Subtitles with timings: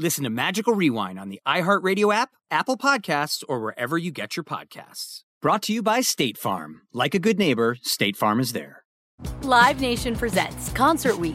[0.00, 4.44] Listen to Magical Rewind on the iHeartRadio app, Apple Podcasts, or wherever you get your
[4.44, 5.22] podcasts.
[5.42, 6.82] Brought to you by State Farm.
[6.92, 8.84] Like a good neighbor, State Farm is there.
[9.42, 11.34] Live Nation presents Concert Week.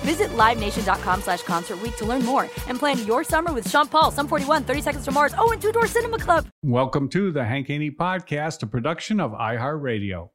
[0.00, 4.28] Visit LiveNation.com slash Concert to learn more and plan your summer with Sean Paul, Sum
[4.28, 6.46] 41, 30 Seconds to Mars, oh, and Two Door Cinema Club.
[6.62, 10.30] Welcome to the Hank Haney Podcast, a production of iHeartRadio.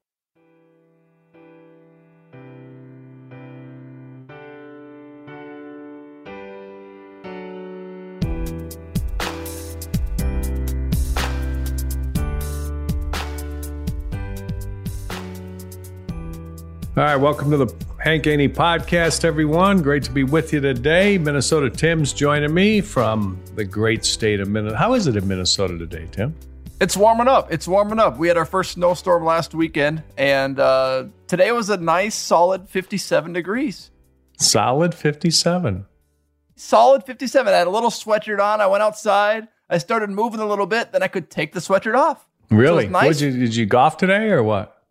[16.96, 19.82] All right, welcome to the Hank Haney podcast, everyone.
[19.82, 21.18] Great to be with you today.
[21.18, 24.78] Minnesota Tim's joining me from the great state of Minnesota.
[24.78, 26.36] How is it in Minnesota today, Tim?
[26.82, 27.50] It's warming up.
[27.50, 28.18] It's warming up.
[28.18, 33.32] We had our first snowstorm last weekend, and uh, today was a nice, solid 57
[33.32, 33.90] degrees.
[34.38, 35.86] Solid 57.
[36.58, 37.54] Solid 57.
[37.54, 38.60] I had a little sweatshirt on.
[38.60, 39.48] I went outside.
[39.70, 40.92] I started moving a little bit.
[40.92, 42.28] Then I could take the sweatshirt off.
[42.50, 42.84] Really?
[42.84, 43.22] So nice.
[43.22, 44.84] You, did you golf today or what?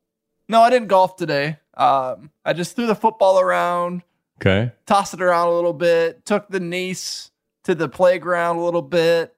[0.48, 1.58] No, I didn't golf today.
[1.74, 4.02] Um, I just threw the football around,
[4.40, 4.72] Okay.
[4.86, 7.30] tossed it around a little bit, took the niece
[7.64, 9.34] to the playground a little bit.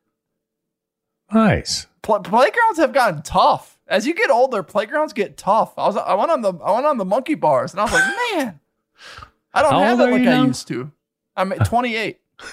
[1.33, 1.87] Nice.
[2.03, 3.79] Pl- playgrounds have gotten tough.
[3.87, 5.75] As you get older, playgrounds get tough.
[5.79, 7.93] I was I went on the I went on the monkey bars and I was
[7.93, 8.05] like,
[8.37, 8.61] man,
[9.53, 10.45] I don't How have it like I now?
[10.45, 10.91] used to.
[11.37, 12.19] I'm at 28.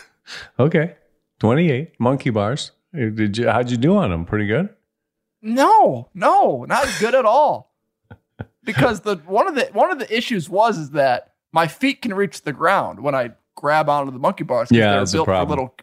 [0.59, 0.95] Okay.
[1.39, 1.99] 28.
[1.99, 2.71] Monkey bars.
[2.93, 4.23] Did you, how'd you do on them?
[4.25, 4.69] Pretty good?
[5.41, 7.70] No, no, not good at all.
[8.63, 12.13] Because the one of the one of the issues was is that my feet can
[12.13, 14.69] reach the ground when I grab onto the monkey bars.
[14.71, 15.75] Yeah, they're built for little.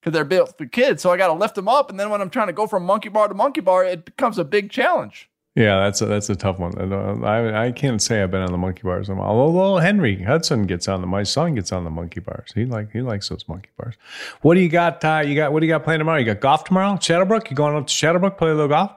[0.00, 2.22] Because they're built for kids, so I got to lift them up, and then when
[2.22, 5.28] I'm trying to go from monkey bar to monkey bar, it becomes a big challenge.
[5.56, 7.22] Yeah, that's a, that's a tough one.
[7.24, 9.10] I, I, I can't say I've been on the monkey bars.
[9.10, 12.52] Although Henry Hudson gets on the, my son gets on the monkey bars.
[12.54, 13.96] He like he likes those monkey bars.
[14.42, 15.04] What do you got?
[15.04, 16.18] Uh, you got what do you got playing tomorrow?
[16.18, 16.96] You got golf tomorrow?
[16.98, 17.50] Shadowbrook?
[17.50, 18.92] You going up to Shadowbrook play a little golf?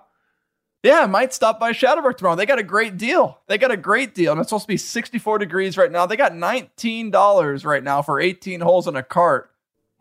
[0.83, 2.35] Yeah, I might stop by Shadowbrook tomorrow.
[2.35, 3.39] They got a great deal.
[3.47, 6.05] They got a great deal, and it's supposed to be 64 degrees right now.
[6.05, 9.49] They got $19 right now for 18 holes in a cart.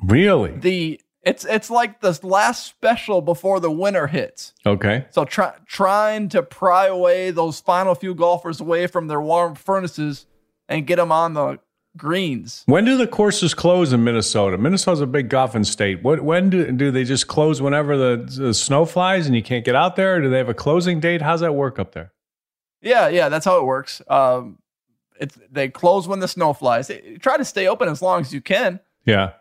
[0.02, 0.50] Really?
[0.50, 4.54] The it's it's like the last special before the winter hits.
[4.66, 5.06] Okay.
[5.10, 10.26] So try, trying to pry away those final few golfers away from their warm furnaces
[10.68, 11.60] and get them on the
[11.96, 12.62] greens.
[12.66, 14.58] When do the courses close in Minnesota?
[14.58, 16.02] Minnesota's a big golfing state.
[16.02, 19.64] What when do do they just close whenever the, the snow flies and you can't
[19.64, 20.16] get out there?
[20.16, 21.22] Or do they have a closing date?
[21.22, 22.12] How's that work up there?
[22.80, 24.02] Yeah, yeah, that's how it works.
[24.08, 24.58] Um,
[25.20, 26.88] it's they close when the snow flies.
[26.88, 28.80] They- try to stay open as long as you can.
[29.04, 29.32] Yeah.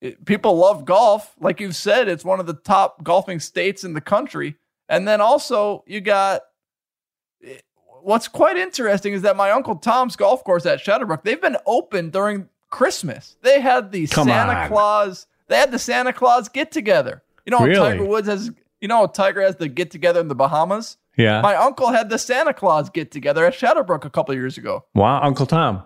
[0.00, 2.08] It- people love golf, like you've said.
[2.08, 4.56] It's one of the top golfing states in the country.
[4.88, 6.42] And then also you got
[8.02, 12.10] what's quite interesting is that my uncle Tom's golf course at Shadowbrook they've been open
[12.10, 13.36] during Christmas.
[13.42, 14.68] They had the Come Santa on.
[14.68, 15.26] Claus.
[15.48, 17.22] They had the Santa Claus get together.
[17.44, 17.76] You know, Really?
[17.98, 18.50] Tiger Woods has.
[18.80, 20.96] You know, Tiger has the get together in the Bahamas.
[21.16, 21.40] Yeah.
[21.40, 24.84] My uncle had the Santa Claus get together at Shadowbrook a couple years ago.
[24.94, 25.84] wow, Uncle Tom.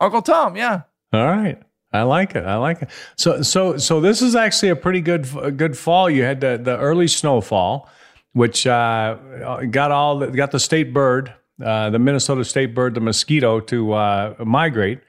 [0.00, 0.82] Uncle Tom, yeah.
[1.12, 1.60] All right.
[1.92, 2.44] I like it.
[2.44, 2.90] I like it.
[3.16, 6.08] So so so this is actually a pretty good a good fall.
[6.08, 7.88] You had the the early snowfall,
[8.32, 9.16] which uh,
[9.70, 13.92] got all the, got the state bird, uh, the Minnesota state bird, the mosquito, to
[13.92, 15.00] uh, migrate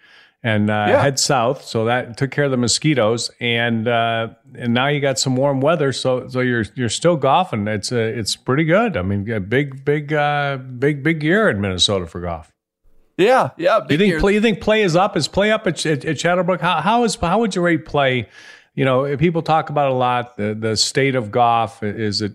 [0.44, 1.02] and uh, Yeah.
[1.02, 1.64] head south.
[1.64, 5.62] So that took care of the mosquitoes, and uh, and now you got some warm
[5.62, 5.94] weather.
[5.94, 7.68] So so you're you're still golfing.
[7.68, 8.98] It's uh, it's pretty good.
[8.98, 12.52] I mean, a big big uh, big big year in Minnesota for golf.
[13.18, 13.82] Yeah, yeah.
[13.90, 14.20] You think year.
[14.20, 14.34] play?
[14.34, 15.16] You think play is up?
[15.16, 16.60] Is play up at, at, at Shadowbrook?
[16.62, 18.28] How how is how would you rate play
[18.74, 21.84] you know, people talk about a lot the, the state of golf.
[21.84, 22.34] Is it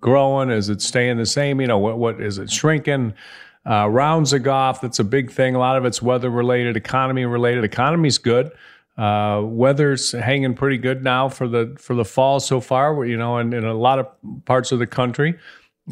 [0.00, 0.50] growing?
[0.50, 1.60] Is it staying the same?
[1.60, 3.14] You know, what, what is it shrinking?
[3.68, 5.54] Uh, rounds of golf, that's a big thing.
[5.54, 7.64] A lot of it's weather related, economy related.
[7.64, 8.52] Economy's good.
[8.96, 13.04] Uh, weather's hanging pretty good now for the for the fall so far.
[13.04, 14.06] You know, in, in a lot of
[14.44, 15.38] parts of the country.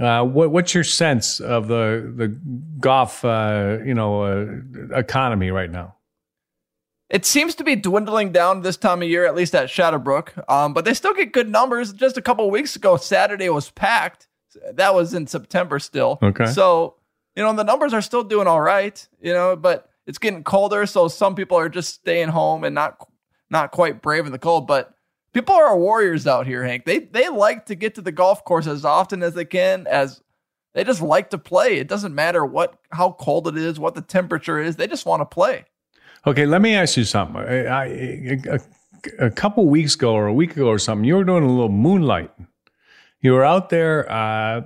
[0.00, 2.29] Uh, what, what's your sense of the the
[2.79, 5.94] golf, uh, you know, uh, economy right now?
[7.11, 10.32] It seems to be dwindling down this time of year, at least at Shadowbrook.
[10.49, 11.93] Um, but they still get good numbers.
[11.93, 14.27] Just a couple weeks ago, Saturday was packed.
[14.73, 16.19] That was in September still.
[16.23, 16.47] Okay.
[16.47, 16.97] So
[17.37, 19.07] you know the numbers are still doing all right.
[19.21, 22.99] You know, but it's getting colder, so some people are just staying home and not
[23.51, 24.67] not quite brave in the cold.
[24.67, 24.95] But
[25.33, 26.85] people are warriors out here, Hank.
[26.85, 29.87] They they like to get to the golf course as often as they can.
[29.87, 30.23] As
[30.75, 31.77] they just like to play.
[31.79, 34.77] It doesn't matter what how cold it is, what the temperature is.
[34.77, 35.65] They just want to play.
[36.27, 37.37] Okay, let me ask you something.
[37.37, 38.61] I, I, a,
[39.27, 41.69] a couple weeks ago or a week ago or something, you were doing a little
[41.69, 42.31] moonlight.
[43.21, 44.63] You were out there uh,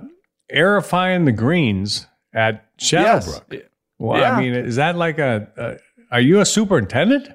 [0.53, 3.45] aerifying the greens at Shadowbrook.
[3.51, 3.61] Yes.
[3.97, 4.35] Well, Yeah.
[4.35, 6.15] I mean, is that like a, a?
[6.15, 7.29] Are you a superintendent?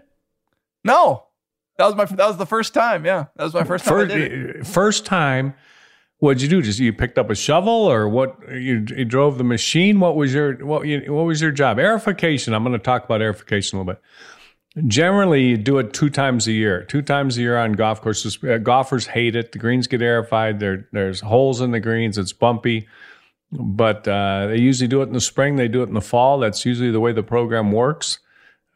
[0.84, 1.24] No,
[1.78, 3.04] that was my that was the first time.
[3.04, 4.08] Yeah, that was my first time.
[4.08, 5.54] First, first time.
[6.18, 6.62] What'd you do?
[6.62, 8.36] Just you picked up a shovel, or what?
[8.48, 10.00] You, you drove the machine.
[10.00, 10.86] What was your what?
[10.86, 11.76] You, what was your job?
[11.78, 12.54] Aerification.
[12.54, 14.00] I'm going to talk about aerification a little bit.
[14.88, 16.82] Generally, you do it two times a year.
[16.84, 18.42] Two times a year on golf courses.
[18.42, 19.52] Uh, golfers hate it.
[19.52, 20.60] The greens get aerified.
[20.60, 22.18] There, there's holes in the greens.
[22.18, 22.88] It's bumpy.
[23.58, 25.56] But uh, they usually do it in the spring.
[25.56, 26.38] They do it in the fall.
[26.38, 28.18] That's usually the way the program works.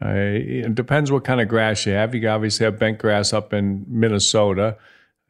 [0.01, 2.15] Uh, it depends what kind of grass you have.
[2.15, 4.77] You obviously have bent grass up in Minnesota.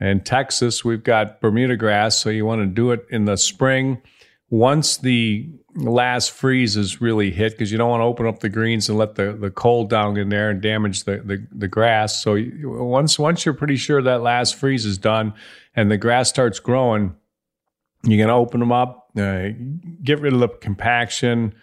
[0.00, 4.02] In Texas, we've got Bermuda grass, so you want to do it in the spring
[4.50, 8.48] once the last freeze is really hit because you don't want to open up the
[8.48, 12.22] greens and let the, the cold down in there and damage the, the, the grass.
[12.22, 15.34] So once once you're pretty sure that last freeze is done
[15.76, 17.14] and the grass starts growing,
[18.04, 19.50] you're going to open them up, uh,
[20.02, 21.54] get rid of the compaction,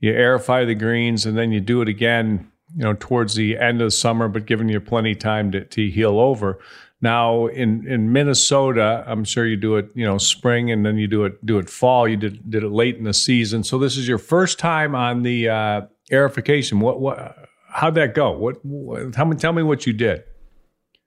[0.00, 3.80] you aerify the greens, and then you do it again, you know, towards the end
[3.80, 6.58] of the summer, but giving you plenty of time to, to heal over.
[7.00, 11.06] Now in, in Minnesota, I'm sure you do it, you know, spring and then you
[11.06, 12.08] do it do it fall.
[12.08, 13.62] You did did it late in the season.
[13.62, 16.80] So this is your first time on the uh, aerification.
[16.80, 18.32] What what how'd that go?
[18.32, 20.24] What, what tell me tell me what you did.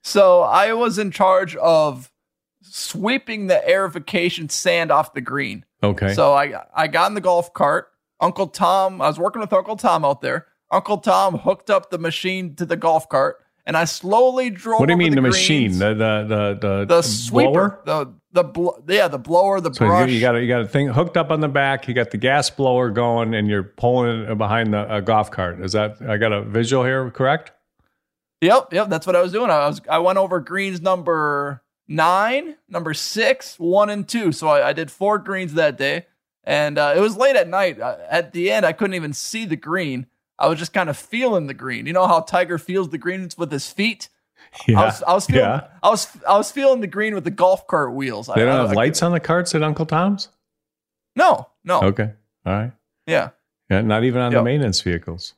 [0.03, 2.11] So I was in charge of
[2.61, 5.65] sweeping the aerification sand off the green.
[5.83, 6.13] Okay.
[6.13, 7.89] So I I got in the golf cart.
[8.19, 10.47] Uncle Tom, I was working with Uncle Tom out there.
[10.71, 14.79] Uncle Tom hooked up the machine to the golf cart, and I slowly drove.
[14.79, 15.35] what do you mean the, greens.
[15.35, 15.71] machine?
[15.77, 17.81] The the the the, the sweeper, blower?
[17.85, 20.09] the the bl- yeah, the blower, the So brush.
[20.09, 21.87] you, you got a, you got a thing hooked up on the back.
[21.87, 25.61] You got the gas blower going, and you're pulling it behind the uh, golf cart.
[25.61, 27.09] Is that I got a visual here?
[27.11, 27.51] Correct?
[28.41, 29.49] Yep, yep, that's what I was doing.
[29.49, 34.31] I was I went over greens number nine, number six, one, and two.
[34.31, 36.05] So I, I did four greens that day,
[36.43, 37.79] and uh, it was late at night.
[37.79, 40.07] Uh, at the end, I couldn't even see the green.
[40.39, 41.85] I was just kind of feeling the green.
[41.87, 44.09] You know how Tiger feels the greens with his feet.
[44.67, 44.79] Yeah.
[44.81, 45.67] I was, I was feeling, yeah.
[45.83, 48.27] I was, I was feeling the green with the golf cart wheels.
[48.27, 50.29] They I, don't I- have lights on the carts at Uncle Tom's.
[51.15, 52.11] No, no, Okay.
[52.45, 52.71] All right.
[53.07, 53.31] yeah,
[53.69, 55.33] Yeah, not even on the maintenance vehicles.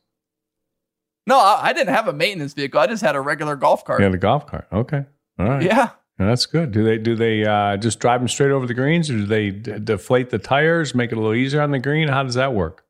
[1.26, 1.38] no.
[1.38, 2.78] I, I didn't have a maintenance vehicle.
[2.80, 4.00] I just had a regular golf cart.
[4.02, 4.66] Yeah, the golf cart.
[4.72, 5.04] Okay.
[5.38, 5.62] All right.
[5.62, 5.90] yeah.
[6.26, 6.70] That's good.
[6.72, 9.50] Do they do they uh, just drive them straight over the greens, or do they
[9.50, 12.08] d- deflate the tires, make it a little easier on the green?
[12.08, 12.84] How does that work?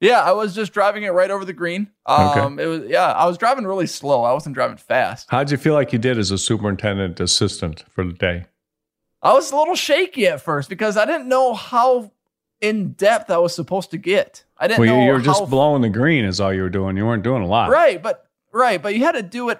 [0.00, 1.90] Yeah, I was just driving it right over the green.
[2.06, 4.22] Um, it was yeah, I was driving really slow.
[4.24, 5.28] I wasn't driving fast.
[5.30, 8.46] How'd you feel like you did as a superintendent assistant for the day?
[9.22, 12.12] I was a little shaky at first because I didn't know how
[12.60, 14.44] in depth I was supposed to get.
[14.58, 16.70] I didn't Well, you, know you were just blowing the green, is all you were
[16.70, 16.96] doing.
[16.96, 17.70] You weren't doing a lot.
[17.70, 19.58] right, but right, but you had to do it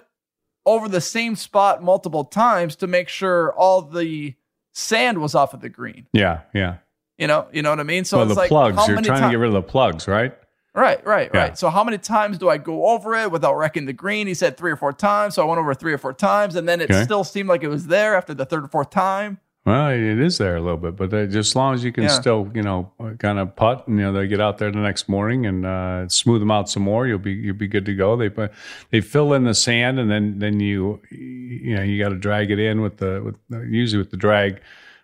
[0.65, 4.35] over the same spot multiple times to make sure all the
[4.73, 6.07] sand was off of the green.
[6.13, 6.77] Yeah, yeah.
[7.17, 8.05] You know, you know what I mean.
[8.05, 8.75] So well, it's the like plugs.
[8.77, 10.35] how You're many trying ti- to get rid of the plugs, right?
[10.73, 11.39] Right, right, Yeah.
[11.41, 11.57] right.
[11.57, 14.25] So how many times do I go over it without wrecking the green?
[14.27, 15.35] He said three or four times.
[15.35, 17.03] So I went over three or four times, and then it Okay.
[17.03, 19.39] still seemed like it was there after the third or fourth time.
[19.63, 22.05] Well, it is there a little bit, but uh, just as long as you can
[22.05, 22.09] Yeah.
[22.09, 25.07] still, you know, kind of putt, and you know, they get out there the next
[25.07, 27.05] morning and uh, smooth them out some more.
[27.05, 28.15] You'll be you'll be good to go.
[28.17, 28.51] They put
[28.89, 32.49] they fill in the sand, and then then you you know you got to drag
[32.49, 33.35] it in with the with
[33.69, 34.61] usually with the drag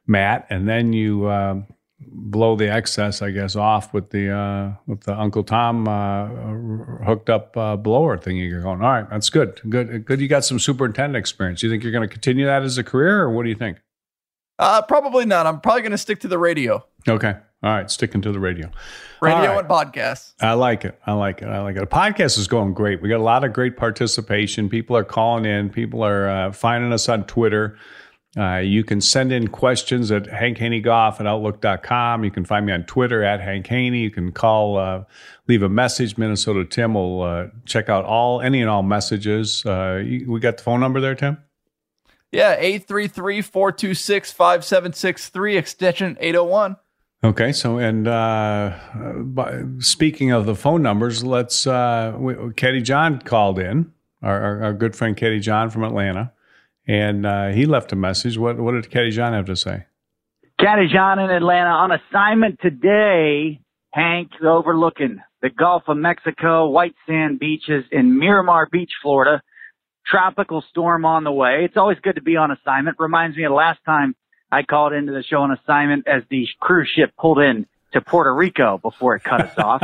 [0.08, 1.68] mat, and then you um,
[2.00, 6.30] blow the excess, I guess, off with the uh, with the Uncle Tom uh,
[7.06, 8.38] hooked up uh, blower thing.
[8.38, 10.20] You're going, all right, that's good, good, good.
[10.20, 11.62] You got some superintendent experience.
[11.62, 13.78] You think you're going to continue that as a career, or what do you think?
[14.60, 15.46] Uh, probably not.
[15.46, 16.86] I'm probably going to stick to the radio.
[17.08, 17.36] Okay.
[17.64, 18.70] All right, sticking to the radio.
[19.20, 19.60] Radio right.
[19.60, 20.34] and podcasts.
[20.40, 21.00] I like it.
[21.08, 21.48] I like it.
[21.48, 21.80] I like it.
[21.80, 23.02] The podcast is going great.
[23.02, 24.70] We got a lot of great participation.
[24.70, 25.72] People are calling in.
[25.72, 27.76] People are uh, finding us on Twitter.
[28.38, 32.24] Uh, you can send in questions at hankhaneygolf at outlook.com.
[32.24, 34.02] You can find me on Twitter at Hank Haney.
[34.02, 35.06] You can call, uh,
[35.48, 36.16] leave a message.
[36.16, 39.66] Minnesota Tim will uh, check out all any and all messages.
[39.66, 41.40] Uh, you, we got the phone number there, Tim?
[42.32, 46.78] Yeah, 833 426 5763, extension 801.
[47.24, 48.78] Okay, so and uh,
[49.18, 51.66] by, speaking of the phone numbers, let's.
[51.66, 53.92] Uh, we, Katie John called in,
[54.22, 56.32] our, our, our, good friend Katie John from Atlanta,
[56.88, 58.38] and uh, he left a message.
[58.38, 59.86] What what did Katie John have to say?
[60.60, 63.62] Katie John in Atlanta on assignment today.
[63.94, 69.42] Hank overlooking the Gulf of Mexico, white sand beaches in Miramar Beach, Florida.
[70.10, 71.66] Tropical storm on the way.
[71.66, 72.98] It's always good to be on assignment.
[73.00, 74.16] Reminds me of the last time
[74.52, 78.34] I called into the show on assignment as the cruise ship pulled in to Puerto
[78.34, 79.82] Rico before it cut us off.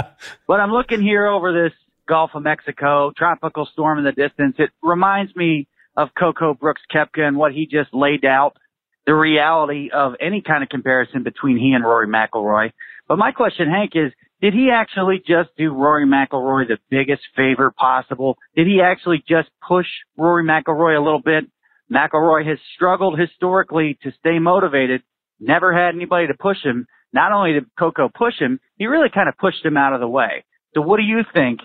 [0.48, 1.74] But I'm looking here over this
[2.08, 4.56] Gulf of Mexico, tropical storm in the distance.
[4.60, 8.58] It reminds me of Coco Brooks Koepka and what he just laid out,
[9.06, 12.72] the reality of any kind of comparison between he and Rory McIlroy.
[13.08, 14.12] But my question, Hank, is
[14.44, 18.38] did he actually just do Rory McIlroy the biggest favor possible?
[18.58, 19.86] Did he actually just push
[20.18, 21.46] Rory McIlroy a little bit?
[21.90, 25.02] McIlroy has struggled historically to stay motivated,
[25.40, 26.88] never had anybody to push him.
[27.14, 30.10] Not only did Coco push him, he really kind of pushed him out of the
[30.10, 30.44] way.
[30.74, 31.62] So what do you think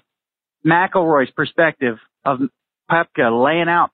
[0.65, 2.39] McIlroy's perspective of
[2.89, 3.91] Koepka laying out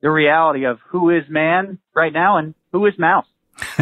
[0.00, 3.26] the reality of who is man right now and who is mouse?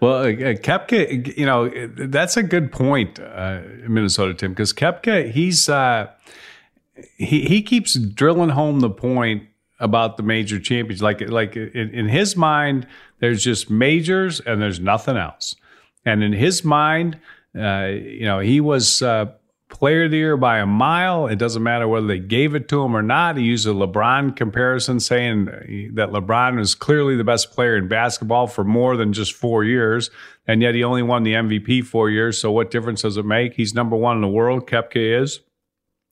[0.00, 5.68] well, uh, Koepka, you know, that's a good point, uh, Minnesota Tim, because Koepka, he's
[5.68, 6.10] uh,
[7.16, 9.44] he he keeps drilling home the point
[9.78, 11.02] about the major champions.
[11.02, 12.86] Like like in, in his mind,
[13.20, 15.56] there's just majors and there's nothing else.
[16.04, 17.18] And in his mind,
[17.58, 19.32] uh, you know, he was uh,
[19.70, 21.26] player of the year by a mile.
[21.26, 23.36] It doesn't matter whether they gave it to him or not.
[23.36, 25.46] He used a LeBron comparison, saying
[25.94, 30.10] that LeBron is clearly the best player in basketball for more than just four years,
[30.46, 32.38] and yet he only won the MVP four years.
[32.38, 33.54] So what difference does it make?
[33.54, 34.66] He's number one in the world.
[34.66, 35.40] Koepka is,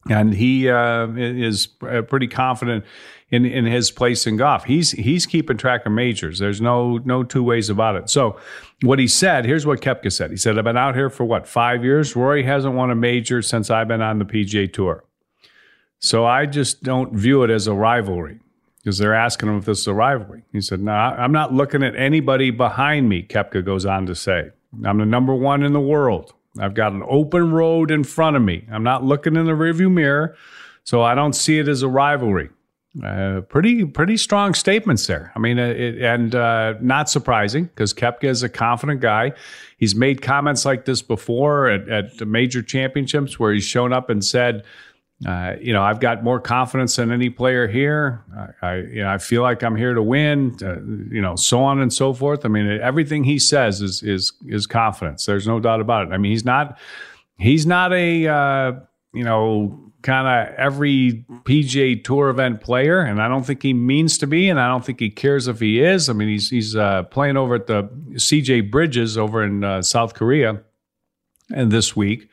[0.08, 2.84] and he uh, is uh, pretty confident
[3.30, 4.64] in in his place in golf.
[4.64, 6.38] He's he's keeping track of majors.
[6.38, 8.08] There's no no two ways about it.
[8.08, 8.38] So
[8.82, 10.30] what he said, here's what Koepka said.
[10.30, 12.14] He said, I've been out here for what, five years?
[12.16, 15.04] Rory hasn't won a major since I've been on the PGA Tour.
[16.00, 18.38] So I just don't view it as a rivalry
[18.78, 20.44] because they're asking him if this is a rivalry.
[20.52, 24.50] He said, No, I'm not looking at anybody behind me, Koepka goes on to say.
[24.84, 26.34] I'm the number one in the world.
[26.58, 28.66] I've got an open road in front of me.
[28.70, 30.36] I'm not looking in the rearview mirror,
[30.84, 32.50] so I don't see it as a rivalry.
[33.04, 35.30] Uh, pretty pretty strong statements there.
[35.36, 39.32] I mean, uh, it, and uh, not surprising because Koepka is a confident guy.
[39.76, 44.24] He's made comments like this before at, at major championships where he's shown up and
[44.24, 44.64] said,
[45.26, 48.24] uh, "You know, I've got more confidence than any player here.
[48.62, 50.56] I, I, you know, I feel like I'm here to win.
[50.60, 50.80] Uh,
[51.14, 52.44] you know, so on and so forth.
[52.44, 55.24] I mean, everything he says is is is confidence.
[55.24, 56.12] There's no doubt about it.
[56.12, 56.78] I mean, he's not
[57.36, 58.80] he's not a
[59.12, 64.16] you know kind of every PGA Tour event player, and I don't think he means
[64.18, 66.08] to be, and I don't think he cares if he is.
[66.08, 70.14] I mean, he's he's uh, playing over at the CJ Bridges over in uh, South
[70.14, 70.62] Korea,
[71.54, 72.30] and this week,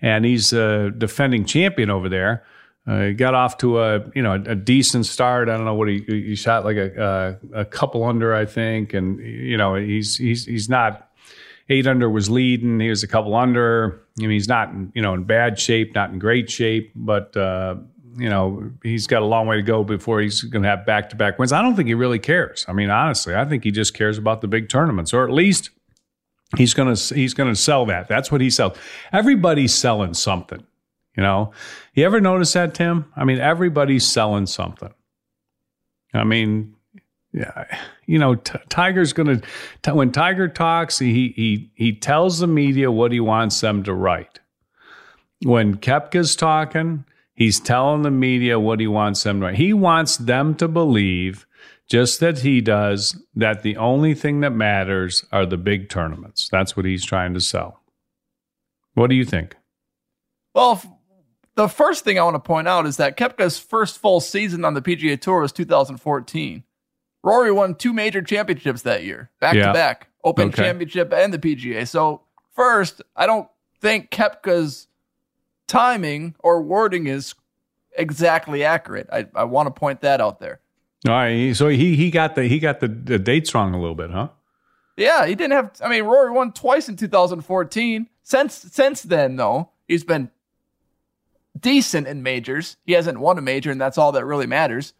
[0.00, 2.46] and he's a defending champion over there.
[2.86, 5.50] Uh, he got off to a you know a, a, decent start.
[5.50, 8.94] I don't know what he he shot like a, a a couple under, I think,
[8.94, 11.09] and you know he's he's he's not
[11.70, 12.80] eight under was leading.
[12.80, 14.02] He was a couple under.
[14.18, 17.76] I mean, he's not, you know, in bad shape, not in great shape, but, uh,
[18.16, 21.10] you know, he's got a long way to go before he's going to have back
[21.10, 21.52] to back wins.
[21.52, 22.66] I don't think he really cares.
[22.68, 25.70] I mean, honestly, I think he just cares about the big tournaments, or at least
[26.56, 28.08] he's going to he's going to sell that.
[28.08, 28.76] That's what he sells.
[29.12, 30.66] Everybody's selling something.
[31.16, 31.52] You know,
[31.94, 33.06] you ever notice that, Tim?
[33.16, 34.92] I mean, everybody's selling something.
[36.12, 36.74] I mean,
[37.32, 37.64] yeah,
[38.06, 39.42] you know, t- Tiger's going
[39.82, 43.94] to when Tiger talks, he he he tells the media what he wants them to
[43.94, 44.40] write.
[45.42, 49.54] When Koepka's talking, he's telling the media what he wants them to write.
[49.54, 51.46] He wants them to believe,
[51.88, 56.48] just that he does, that the only thing that matters are the big tournaments.
[56.50, 57.80] That's what he's trying to sell.
[58.94, 59.56] What do you think?
[60.52, 60.82] Well,
[61.54, 64.74] the first thing I want to point out is that Koepka's first full season on
[64.74, 66.64] the PGA Tour was 2014.
[67.22, 69.66] Rory won two major championships that year, back yeah.
[69.66, 70.62] to back, Open okay.
[70.62, 71.86] Championship and the PGA.
[71.86, 72.22] So
[72.54, 73.48] first, I don't
[73.80, 74.86] think Koepka's
[75.66, 77.34] timing or wording is
[77.96, 79.08] exactly accurate.
[79.12, 80.60] I, I want to point that out there.
[81.08, 83.94] All right, so he he got the he got the, the dates wrong a little
[83.94, 84.28] bit, huh?
[84.98, 85.72] Yeah, he didn't have.
[85.82, 88.06] I mean, Rory won twice in 2014.
[88.22, 90.30] Since since then, though, he's been
[91.58, 92.76] decent in majors.
[92.84, 94.92] He hasn't won a major, and that's all that really matters.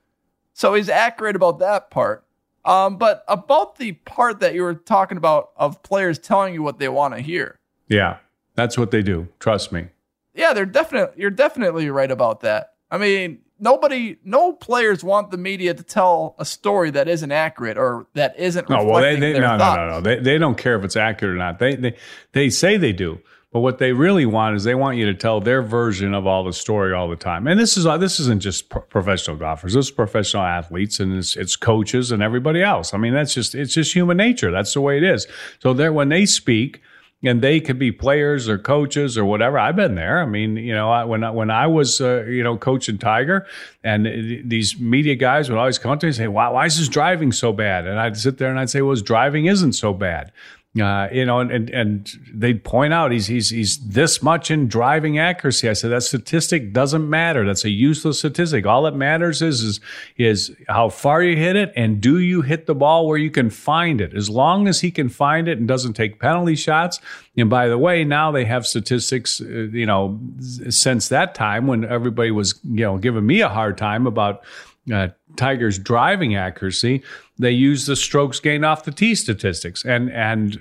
[0.53, 2.25] So he's accurate about that part.
[2.65, 6.79] Um, but about the part that you were talking about of players telling you what
[6.79, 7.59] they want to hear.
[7.89, 8.19] Yeah,
[8.55, 9.29] that's what they do.
[9.39, 9.89] Trust me.
[10.35, 12.75] Yeah, they're definitely you're definitely right about that.
[12.91, 17.79] I mean, nobody, no players want the media to tell a story that isn't accurate
[17.79, 18.69] or that isn't.
[18.69, 21.35] No, well, they, they no, no, no, no, They, they don't care if it's accurate
[21.35, 21.59] or not.
[21.59, 21.97] They, they,
[22.33, 23.21] they say they do,
[23.53, 26.45] but what they really want is they want you to tell their version of all
[26.45, 27.49] the story all the time.
[27.49, 29.75] And this is this isn't just pro- professional golfers.
[29.75, 32.95] This is professional athletes and it's, it's coaches and everybody else.
[32.95, 34.53] I mean, that's just it's just human nature.
[34.53, 35.27] That's the way it is.
[35.59, 36.81] So there, when they speak
[37.23, 39.59] and they could be players or coaches or whatever.
[39.59, 40.23] I've been there.
[40.23, 43.47] I mean, you know, I, when I, when I was uh, you know coaching Tiger,
[43.85, 44.07] and
[44.47, 47.33] these media guys would always come to me and say, "Why, why is his driving
[47.33, 50.33] so bad?" And I'd sit there and I'd say, "Well, his driving isn't so bad."
[50.79, 54.69] Uh, you know, and, and, and they'd point out he's he's he's this much in
[54.69, 55.69] driving accuracy.
[55.69, 57.45] I said that statistic doesn't matter.
[57.45, 58.67] That's a useless statistic.
[58.67, 59.81] All that matters is is
[60.17, 63.51] is how far you hit it and do you hit the ball where you can
[63.51, 64.15] find it.
[64.15, 67.01] As long as he can find it and doesn't take penalty shots.
[67.37, 69.41] And by the way, now they have statistics.
[69.41, 70.21] Uh, you know,
[70.69, 74.45] since that time when everybody was you know giving me a hard time about
[74.93, 77.03] uh, Tiger's driving accuracy,
[77.41, 79.85] they use the strokes gained off the tee statistics.
[79.85, 80.59] And and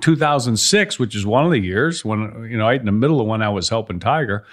[0.00, 3.26] 2006, which is one of the years when you know right in the middle of
[3.26, 4.44] when I was helping Tiger,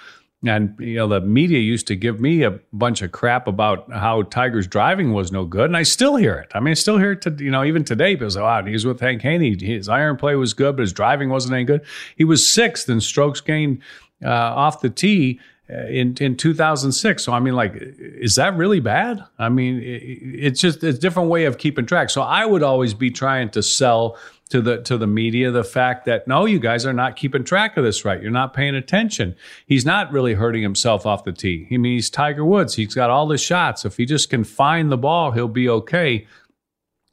[0.46, 4.22] and you know the media used to give me a bunch of crap about how
[4.22, 6.50] Tiger's driving was no good, and I still hear it.
[6.54, 8.14] I mean, I still hear it to you know even today.
[8.14, 9.56] because "Wow, he was with Hank Haney.
[9.60, 11.82] His iron play was good, but his driving wasn't any good."
[12.16, 13.82] He was sixth in strokes gained
[14.24, 17.22] uh, off the tee Uh, in in 2006.
[17.22, 19.22] So I mean, like, is that really bad?
[19.38, 22.10] I mean, it, it's just a different way of keeping track.
[22.10, 24.16] So I would always be trying to sell
[24.48, 27.76] to the to the media the fact that no, you guys are not keeping track
[27.76, 28.20] of this right.
[28.20, 29.36] You're not paying attention.
[29.66, 31.68] He's not really hurting himself off the tee.
[31.70, 32.74] I mean, he's Tiger Woods.
[32.74, 33.84] He's got all the shots.
[33.84, 36.26] If he just can find the ball, he'll be okay.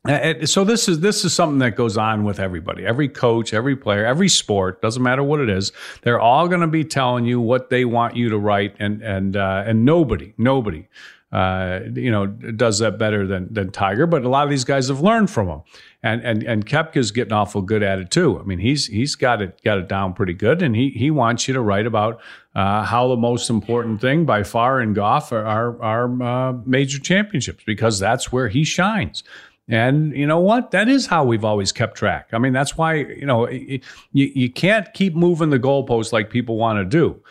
[0.08, 3.76] Uh, so this is this is something that goes on with everybody, every coach, every
[3.76, 4.82] player, every sport.
[4.82, 5.72] Doesn't matter what it is.
[6.04, 9.36] They're all going to be telling you what they want you to write, and and
[9.36, 10.88] uh, and nobody, nobody,
[11.32, 14.08] uh, you know, does that better than than Tiger.
[14.08, 15.62] But a lot of these guys have learned from him,
[16.02, 18.40] and and and Koepka's getting awful good at it too.
[18.40, 21.48] I mean, he's he's got it got it down pretty good, and he he wants
[21.50, 22.22] you to write about
[22.56, 26.98] uh, how the most important thing by far in golf are are, are uh, major
[27.00, 29.24] championships because that's where he shines.
[29.70, 30.72] And you know what?
[30.72, 32.30] That is how we've always kept track.
[32.32, 36.58] I mean, that's why, you know, you, you can't keep moving the goalposts like people
[36.58, 37.22] want to do.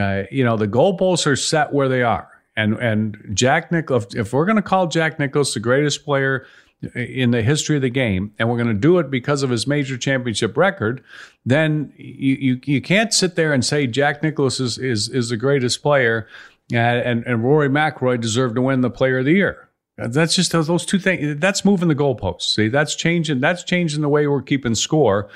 [0.00, 2.28] Uh, you know, the goalposts are set where they are.
[2.56, 6.46] And, and Jack Nicklaus, if we're going to call Jack Nicklaus the greatest player
[6.94, 9.66] in the history of the game, and we're going to do it because of his
[9.66, 11.04] major championship record,
[11.44, 15.36] then you, you, you can't sit there and say Jack Nicklaus is, is, is the
[15.36, 16.26] greatest player
[16.72, 19.68] and, and, and Rory McIlroy deserved to win the player of the year.
[19.98, 21.38] That's just those two things.
[21.38, 22.54] That's moving the goalposts.
[22.54, 23.40] See, that's changing.
[23.40, 25.28] That's changing the way we're keeping score.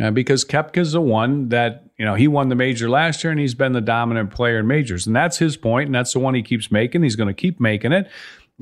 [0.00, 3.40] Uh, because Koepka's the one that you know he won the major last year and
[3.40, 6.34] he's been the dominant player in majors, and that's his point, and that's the one
[6.34, 7.02] he keeps making.
[7.02, 8.08] He's going to keep making it.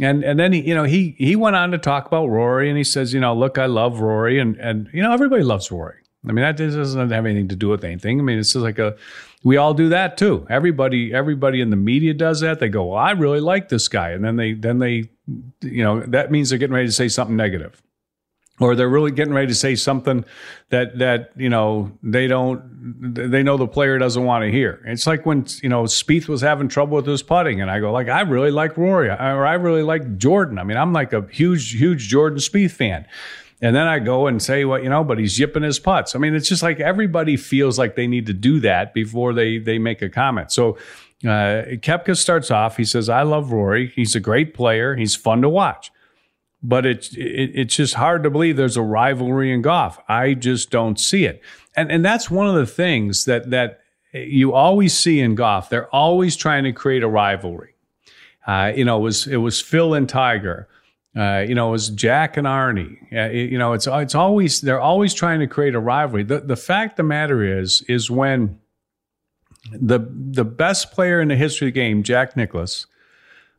[0.00, 2.78] And and then he you know he he went on to talk about Rory, and
[2.78, 5.98] he says, you know, look, I love Rory, and and you know everybody loves Rory.
[6.28, 8.18] I mean that doesn't have anything to do with anything.
[8.18, 8.96] I mean it's just like a
[9.44, 10.46] we all do that too.
[10.50, 12.58] Everybody everybody in the media does that.
[12.58, 15.10] They go, well, I really like this guy, and then they then they
[15.62, 17.82] you know, that means they're getting ready to say something negative.
[18.58, 20.24] Or they're really getting ready to say something
[20.70, 24.82] that that you know they don't they know the player doesn't want to hear.
[24.86, 27.92] It's like when you know Spieth was having trouble with his putting, and I go
[27.92, 30.58] like I really like Rory or I really like Jordan.
[30.58, 33.06] I mean I'm like a huge huge Jordan Spieth fan.
[33.62, 36.14] And then I go and say, well, you know, but he's yipping his putts.
[36.14, 39.58] I mean, it's just like everybody feels like they need to do that before they
[39.58, 40.52] they make a comment.
[40.52, 40.76] So
[41.24, 42.76] uh, Koepka starts off.
[42.76, 43.92] He says, "I love Rory.
[43.94, 44.94] He's a great player.
[44.94, 45.90] He's fun to watch."
[46.62, 49.98] But it's it, it's just hard to believe there's a rivalry in golf.
[50.08, 51.40] I just don't see it,
[51.74, 53.80] and and that's one of the things that that
[54.12, 55.70] you always see in golf.
[55.70, 57.74] They're always trying to create a rivalry.
[58.46, 60.68] Uh, you know, it was it was Phil and Tiger.
[61.16, 62.98] Uh, you know, it was Jack and Arnie.
[63.10, 66.24] Uh, you know, it's it's always they're always trying to create a rivalry.
[66.24, 68.58] The the fact the matter is is when
[69.72, 72.86] the the best player in the history of the game, Jack Nicklaus,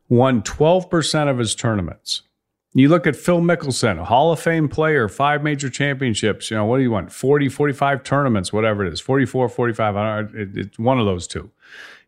[0.08, 2.22] won 12% of his tournaments.
[2.74, 6.50] You look at Phil Mickelson, a Hall of Fame player, five major championships.
[6.50, 7.10] You know, what do you want?
[7.10, 9.96] 40, 45 tournaments, whatever it is, 44, 45.
[9.96, 11.50] I don't it, it's one of those two.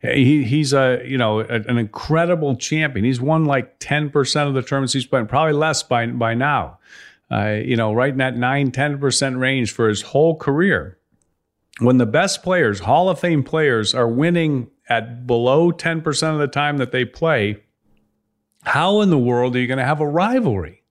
[0.03, 3.05] He, he's a, you know, a, an incredible champion.
[3.05, 6.79] He's won like 10% of the tournaments he's played, probably less by, by now.
[7.31, 10.99] uh, you know, right in that 9, 10% range for his whole career.
[11.79, 16.49] When the best players, Hall of Fame players, are winning at below 10% of the
[16.49, 17.63] time that they play,
[18.65, 20.83] how in the world are you going to have a rivalry?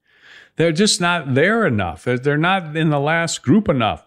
[0.55, 2.05] They're just not there enough.
[2.05, 4.05] They're not in the last group enough.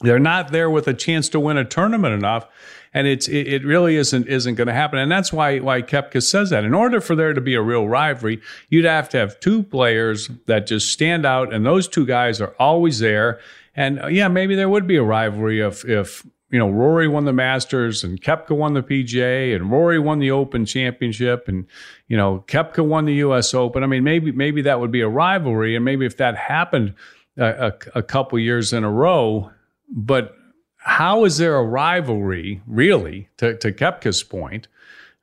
[0.00, 2.46] They're not there with a chance to win a tournament enough
[2.94, 5.00] and it's it, it really isn't isn't going to happen.
[5.00, 6.64] And that's why why Koepka says that.
[6.64, 10.30] In order for there to be a real rivalry, you'd have to have two players
[10.46, 13.40] that just stand out, and those two guys are always there.
[13.74, 17.24] And uh, yeah, maybe there would be a rivalry if if you know Rory won
[17.24, 21.66] the Masters and Koepka won the PGA and Rory won the Open Championship and
[22.06, 23.52] you know Koepka won the U.S.
[23.54, 23.82] Open.
[23.82, 26.94] I mean, maybe maybe that would be a rivalry, and maybe if that happened
[27.36, 29.50] a, a, a couple years in a row,
[29.90, 30.36] but
[30.84, 34.68] how is there a rivalry, really, to, to Koepka's point?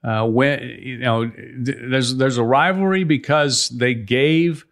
[0.03, 4.65] Uh, when you know there's there's a rivalry because they gave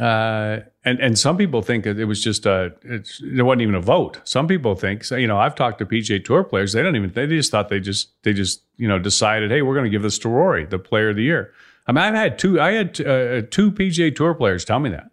[0.00, 3.80] uh, and and some people think it was just a it's, there wasn't even a
[3.80, 4.20] vote.
[4.24, 7.12] Some people think so, you know I've talked to PGA Tour players they don't even
[7.12, 10.02] they just thought they just they just you know decided hey we're going to give
[10.02, 11.52] this to Rory the Player of the Year.
[11.86, 15.08] I mean I've had two I had uh, two PGA Tour players tell me that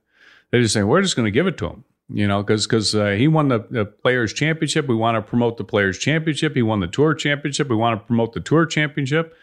[0.50, 2.94] they just say we're just going to give it to him you know, because because
[2.96, 4.88] uh, he won the, the, Players Championship.
[4.88, 6.56] We want to promote the Players Championship.
[6.56, 7.70] He won the Tour Championship.
[7.70, 9.36] We want to promote the Tour Championship.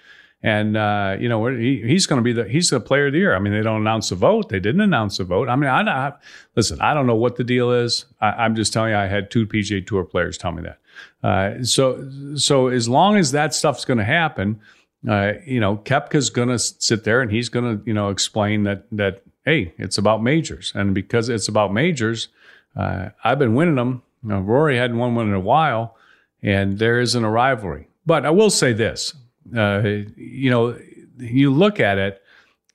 [0.42, 3.18] And uh, you know, he, he's going to be the he's the Player of the
[3.18, 3.34] Year.
[3.34, 4.50] I mean, they don't announce a vote.
[4.50, 5.48] They didn't announce a vote.
[5.48, 6.12] I mean, I, I
[6.54, 6.80] listen.
[6.80, 8.06] I don't know what the deal is.
[8.20, 10.78] I, am just telling you, I had two PGA Tour players tell me that.
[11.26, 14.60] Uh, so so as long as that stuff's going to happen,
[15.08, 18.62] uh, you know, Koepka's going to sit there and he's going to you know explain
[18.62, 22.28] that that hey, it's about majors, and because it's about majors
[22.78, 24.02] uh, I've been winning them.
[24.22, 25.96] Rory hadn't won one in a while,
[26.42, 27.88] and there isn't a rivalry.
[28.06, 29.14] But I will say this:
[29.56, 29.82] uh,
[30.16, 30.78] you know,
[31.18, 32.22] you look at it,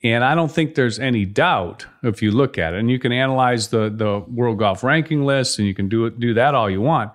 [0.03, 3.11] and I don't think there's any doubt if you look at it, and you can
[3.11, 6.69] analyze the the world golf ranking list, and you can do it, do that all
[6.69, 7.11] you want.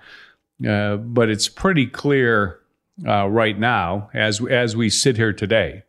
[0.67, 2.59] Uh, but it's pretty clear
[3.07, 5.85] uh, right now, as as we sit here today,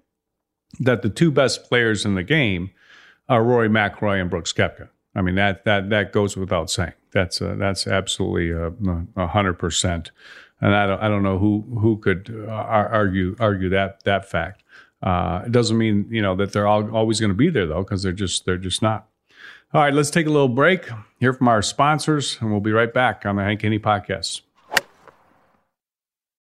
[0.80, 2.72] that the two best players in the game
[3.28, 4.90] are Rory McIlroy and Brooks Koepka.
[5.16, 6.94] I mean that that that goes without saying.
[7.12, 10.12] That's uh, that's absolutely a hundred percent,
[10.62, 14.64] and I don't I don't know who who could uh, argue argue that that fact.
[15.02, 17.84] Uh, it doesn't mean you know that they're all, always going to be there though,
[17.84, 19.08] because they're just they're just not.
[19.74, 20.90] All right, let's take a little break.
[21.20, 24.42] Hear from our sponsors, and we'll be right back on the Hank Haney podcast.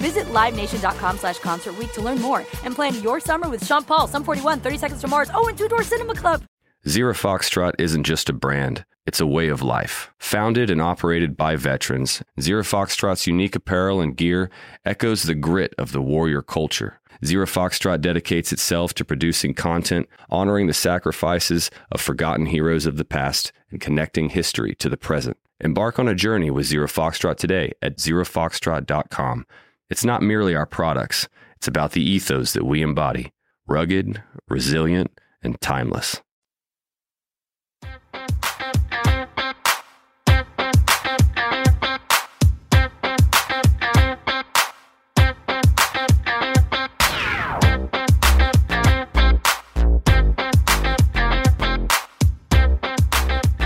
[0.00, 4.24] Visit LiveNation.com slash Concert to learn more and plan your summer with Sean Paul, Sum
[4.24, 6.42] 41, 30 Seconds to Mars, oh, and Two Door Cinema Club.
[6.88, 10.10] Zero Foxtrot isn't just a brand, it's a way of life.
[10.18, 14.50] Founded and operated by veterans, Zero Foxtrot's unique apparel and gear
[14.86, 16.98] echoes the grit of the warrior culture.
[17.22, 23.04] Zero Foxtrot dedicates itself to producing content, honoring the sacrifices of forgotten heroes of the
[23.04, 25.36] past, and connecting history to the present.
[25.60, 29.44] Embark on a journey with Zero Foxtrot today at zerofoxtrot.com.
[29.90, 33.32] It's not merely our products, it's about the ethos that we embody
[33.66, 35.10] rugged, resilient,
[35.42, 36.22] and timeless.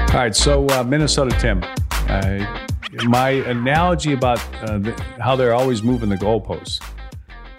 [0.08, 1.62] All right, so uh, Minnesota Tim.
[3.04, 6.82] My analogy about uh, the, how they're always moving the goalposts.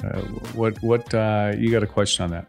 [0.04, 0.22] Uh,
[0.54, 2.48] what what uh, you got a question on that?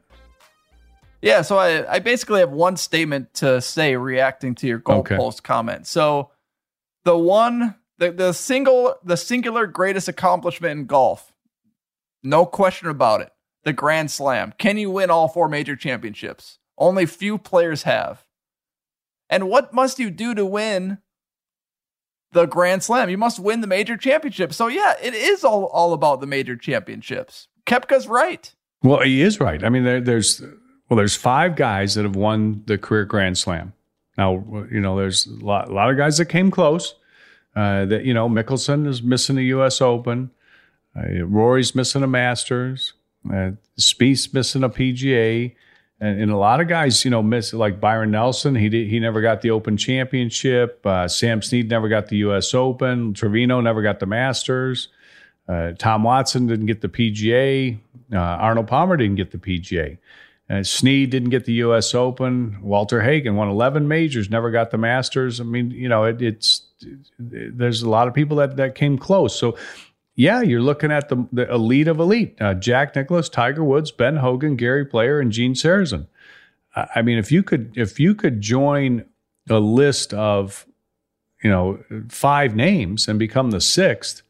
[1.22, 5.42] Yeah, so I, I basically have one statement to say reacting to your goalpost okay.
[5.42, 5.86] comment.
[5.86, 6.30] So
[7.04, 11.32] the one the, the single the singular greatest accomplishment in golf,
[12.22, 13.32] no question about it.
[13.64, 14.54] The Grand Slam.
[14.58, 16.58] Can you win all four major championships?
[16.78, 18.24] Only few players have.
[19.28, 20.98] And what must you do to win
[22.36, 23.08] the Grand Slam.
[23.08, 24.52] You must win the major championship.
[24.52, 27.48] So yeah, it is all, all about the major championships.
[27.64, 28.54] Koepka's right.
[28.82, 29.64] Well, he is right.
[29.64, 30.42] I mean, there, there's
[30.88, 33.72] well, there's five guys that have won the career Grand Slam.
[34.16, 36.94] Now, you know, there's a lot, a lot of guys that came close.
[37.56, 39.80] Uh, that you know, Mickelson is missing the U.S.
[39.80, 40.30] Open.
[40.94, 42.92] Uh, Rory's missing a Masters.
[43.28, 45.54] Uh, Spieth's missing a PGA.
[45.98, 48.54] And, and, a lot of guys, you know, miss like Byron Nelson.
[48.54, 50.84] He did, he never got the Open Championship.
[50.84, 52.52] Uh, Sam Snead never got the U.S.
[52.52, 53.14] Open.
[53.14, 54.88] Trevino never got the Masters.
[55.48, 57.78] Uh, Tom Watson didn't get the PGA.
[58.12, 59.98] Uh, Arnold Palmer didn't get the PGA.
[60.48, 61.94] Uh, Snead didn't get the U.S.
[61.94, 62.58] Open.
[62.62, 65.40] Walter Hagen won 11 majors, never got the Masters.
[65.40, 66.62] I mean, you know, it, it's
[67.18, 69.36] there's a lot of people that that came close.
[69.36, 69.56] So,
[70.16, 74.16] yeah, you're looking at the the elite of elite: uh, Jack Nicklaus, Tiger Woods, Ben
[74.16, 76.08] Hogan, Gary Player, and Gene Sarazen.
[76.74, 79.04] I mean, if you could if you could join
[79.48, 80.66] a list of
[81.44, 84.22] you know five names and become the sixth,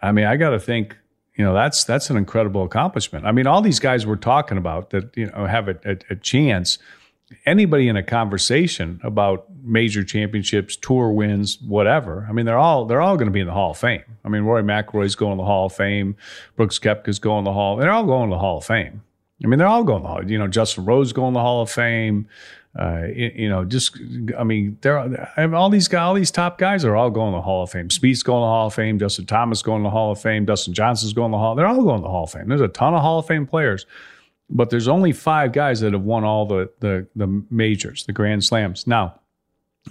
[0.00, 0.96] I mean, I got to think
[1.36, 3.26] you know that's that's an incredible accomplishment.
[3.26, 6.16] I mean, all these guys we're talking about that you know have a, a, a
[6.16, 6.78] chance.
[7.46, 12.26] Anybody in a conversation about major championships, tour wins, whatever.
[12.28, 14.02] I mean, they're all they're all going to be in the Hall of Fame.
[14.24, 16.16] I mean, Rory McIlroy's going to the Hall of Fame.
[16.56, 17.76] Brooks Koepka's going to the Hall.
[17.76, 19.02] They're all going to the Hall of Fame.
[19.44, 20.30] I mean, they're all going to the Hall.
[20.30, 22.28] You know, Justin Rose going to the Hall of Fame.
[22.78, 23.98] Uh, you, know, just
[24.38, 27.36] I mean, there are all these guys, all these top guys are all going to
[27.36, 27.88] the Hall of Fame.
[27.88, 28.98] Spieth's going to the Hall of Fame.
[28.98, 30.46] Justin Thomas going to the Hall of Fame.
[30.46, 31.54] Dustin Johnson's going to the Hall.
[31.54, 32.48] They're all going to the Hall of Fame.
[32.48, 33.84] There's a ton of Hall of Fame players,
[34.52, 38.44] but there's only five guys that have won all the the, the majors, the Grand
[38.44, 38.86] Slams.
[38.86, 39.18] Now,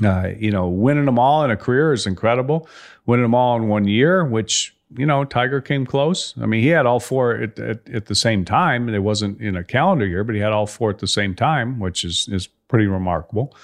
[0.03, 2.67] uh, you know, winning them all in a career is incredible.
[3.05, 6.33] Winning them all in one year, which you know, Tiger came close.
[6.41, 8.89] I mean, he had all four at, at, at, the same time.
[8.89, 11.79] It wasn't in a calendar year, but he had all four at the same time,
[11.79, 13.55] which is is pretty remarkable.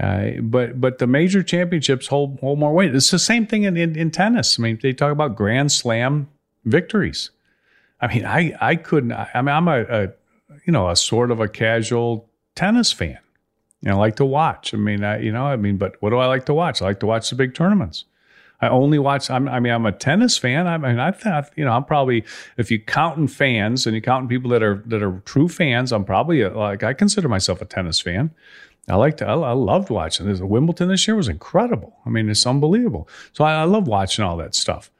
[0.00, 2.94] Uh, but but the major championships hold hold more weight.
[2.94, 4.58] It's the same thing in, in, in tennis.
[4.58, 6.28] I mean, they talk about Grand Slam
[6.64, 7.30] victories.
[8.00, 9.12] I mean, I I couldn't.
[9.12, 10.08] I, mean, I'm a, a,
[10.64, 13.18] you know a sort of a casual tennis fan.
[13.82, 14.72] Know, I like to watch.
[14.74, 16.80] I mean, I, you know, I mean, but what do I like to watch?
[16.80, 18.04] I like to watch the big tournaments.
[18.60, 19.28] I only watch.
[19.28, 20.68] I'm, i mean, I'm a tennis fan.
[20.68, 22.24] I mean, I thought, you know, I'm probably
[22.56, 26.04] if you counting fans and you counting people that are that are true fans, I'm
[26.04, 28.30] probably a, like I consider myself a tennis fan.
[28.88, 30.40] I liked, I, I loved watching this.
[30.40, 31.96] Wimbledon this year was incredible.
[32.04, 33.08] I mean, it's unbelievable.
[33.32, 34.90] So I, I love watching all that stuff.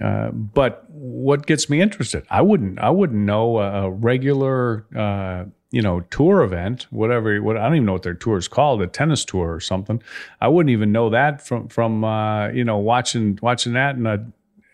[0.00, 2.24] Uh, but what gets me interested?
[2.30, 7.40] I wouldn't, I wouldn't know a, regular, uh, you know, tour event, whatever.
[7.42, 10.02] What I don't even know what their tour is called, a tennis tour or something.
[10.40, 14.26] I wouldn't even know that from from uh, you know watching watching that in a,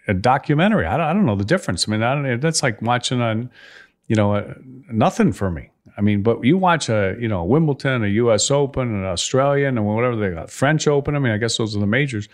[0.09, 0.87] a documentary.
[0.87, 1.89] I don't, I don't know the difference.
[1.89, 2.41] I mean, I don't.
[2.41, 3.49] That's like watching a,
[4.07, 4.55] you know, a,
[4.91, 5.71] nothing for me.
[5.97, 8.51] I mean, but you watch a you know Wimbledon, a U.S.
[8.51, 11.15] Open, an Australian, and whatever they got, French Open.
[11.15, 12.29] I mean, I guess those are the majors.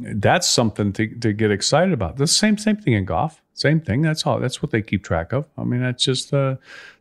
[0.00, 2.16] That's something to to get excited about.
[2.16, 3.42] The same same thing in golf.
[3.54, 4.02] Same thing.
[4.02, 4.38] That's all.
[4.38, 5.46] That's what they keep track of.
[5.58, 6.56] I mean, that's just uh,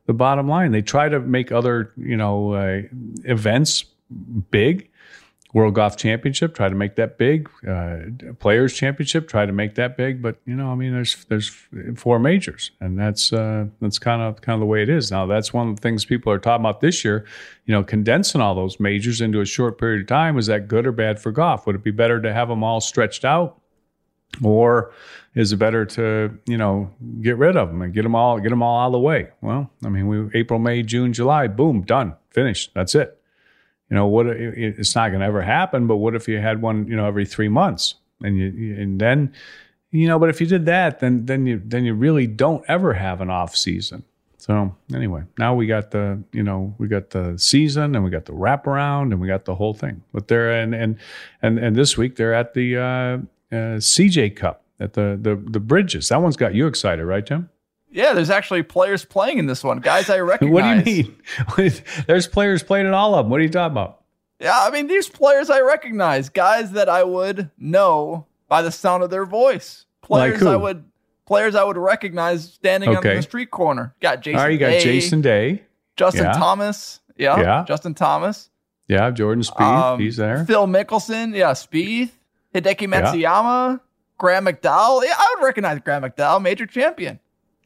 [0.08, 0.72] the bottom line.
[0.72, 2.82] They try to make other, you know, uh,
[3.26, 3.86] events
[4.50, 4.90] big.
[5.54, 7.50] World Golf Championship, try to make that big.
[7.66, 10.22] Uh, Players Championship, try to make that big.
[10.22, 11.50] But you know, I mean, there's there's
[11.96, 15.26] four majors, and that's uh, that's kind of kind of the way it is now.
[15.26, 17.26] That's one of the things people are talking about this year.
[17.66, 20.86] You know, condensing all those majors into a short period of time is that good
[20.86, 21.66] or bad for golf?
[21.66, 23.62] Would it be better to have them all stretched out,
[24.44, 24.92] or
[25.34, 28.50] is it better to you know get rid of them and get them all get
[28.50, 29.30] them all out of the way?
[29.40, 32.72] Well, I mean, we April, May, June, July, boom, done, finished.
[32.74, 33.17] That's it.
[33.90, 34.28] You know what?
[34.28, 35.88] It's not going to ever happen.
[35.88, 39.34] But what if you had one, you know, every three months, and you and then,
[39.92, 42.94] you know, but if you did that, then then you then you really don't ever
[42.94, 44.04] have an off season.
[44.38, 48.26] So anyway, now we got the you know we got the season and we got
[48.26, 50.04] the wraparound and we got the whole thing.
[50.14, 50.98] But they're and and
[51.42, 52.82] and and this week they're at the uh,
[53.52, 56.10] uh, CJ Cup at the the the bridges.
[56.10, 57.50] That one's got you excited, right, Tim?
[57.98, 59.80] Yeah, there's actually players playing in this one.
[59.80, 60.54] Guys I recognize.
[60.54, 61.04] what do you
[61.58, 61.74] mean?
[62.06, 63.32] there's players playing in all of them.
[63.32, 64.04] What are you talking about?
[64.40, 69.02] Yeah, I mean these players I recognize, guys that I would know by the sound
[69.02, 69.88] of their voice.
[70.04, 70.86] Players like I would
[71.26, 73.10] players I would recognize standing okay.
[73.10, 73.96] on the street corner.
[74.00, 74.38] Got Jason.
[74.38, 75.64] All right, you got Day, Jason Day,
[75.96, 76.34] Justin yeah.
[76.34, 77.00] Thomas.
[77.18, 78.52] Yeah, yeah, Justin Thomas.
[78.88, 79.94] Yeah, Jordan Spieth.
[79.94, 80.46] Um, he's there.
[80.46, 81.36] Phil Mickelson.
[81.36, 82.12] Yeah, Spieth.
[82.54, 83.72] Hideki Matsuyama.
[83.72, 83.78] Yeah.
[84.20, 85.04] Graham McDowell.
[85.04, 87.20] Yeah, I would recognize Graham McDowell, major champion.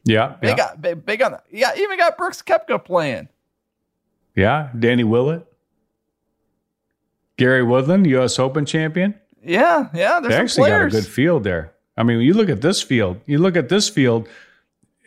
[0.04, 0.74] Yeah, big, yeah.
[0.74, 1.32] big, big on.
[1.32, 3.28] The, yeah, even got Brooks Koepka playing.
[4.34, 5.46] Yeah, Danny Willett,
[7.36, 8.38] Gary Woodland, U.S.
[8.38, 9.14] Open champion.
[9.44, 10.20] Yeah, yeah.
[10.20, 10.92] They actually players.
[10.92, 11.72] got a good field there.
[11.96, 13.20] I mean, you look at this field.
[13.26, 14.28] You look at this field.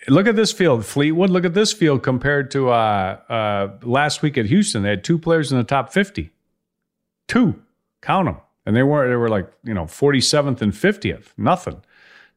[0.08, 1.32] Look at this field, Fleetwood.
[1.32, 4.84] Look at this field compared to uh, uh, last week at Houston.
[4.84, 6.32] They had two players in the top fifty.
[7.28, 7.62] Two,
[8.02, 11.82] count them and they were they were like you know 47th and 50th nothing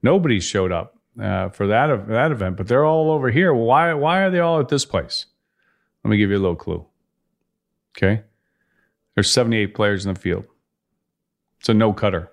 [0.03, 3.53] nobody showed up uh, for that that event, but they're all over here.
[3.53, 5.27] Why why are they all at this place?
[6.05, 6.87] Let me give you a little clue.
[7.97, 8.23] Okay,
[9.15, 10.45] there's 78 players in the field.
[11.59, 12.31] It's a no cutter.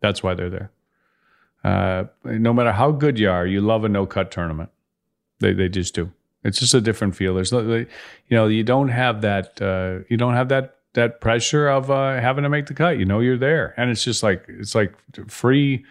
[0.00, 0.70] That's why they're there.
[1.62, 4.70] Uh, no matter how good you are, you love a no cut tournament.
[5.40, 6.10] They they just do.
[6.42, 7.34] It's just a different feel.
[7.34, 7.86] There's, you
[8.30, 9.60] know, you don't have that.
[9.60, 12.98] Uh, you don't have that that pressure of uh, having to make the cut.
[12.98, 14.94] You know, you're there, and it's just like it's like
[15.28, 15.84] free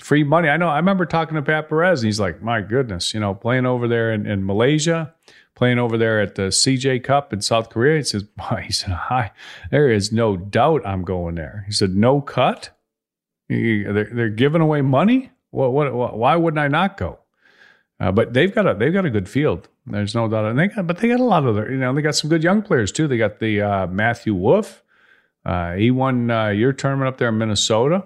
[0.00, 0.48] free money.
[0.48, 0.68] I know.
[0.68, 3.88] I remember talking to Pat Perez, and he's like, "My goodness, you know, playing over
[3.88, 5.14] there in, in Malaysia,
[5.54, 8.24] playing over there at the CJ Cup in South Korea." He says,
[8.62, 9.32] "He said, hi,
[9.70, 12.70] there is no doubt I'm going there." He said, "No cut.
[13.48, 15.30] They're, they're giving away money.
[15.50, 17.20] What, what, what, why wouldn't I not go?"
[17.98, 19.68] Uh, but they've got a they've got a good field.
[19.86, 20.46] There's no doubt.
[20.46, 22.28] And they got, but they got a lot of their, you know, they got some
[22.28, 23.06] good young players too.
[23.06, 24.82] They got the uh, Matthew Wolff.
[25.44, 28.04] Uh, he won uh, your tournament up there in Minnesota,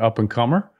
[0.00, 0.70] up and comer.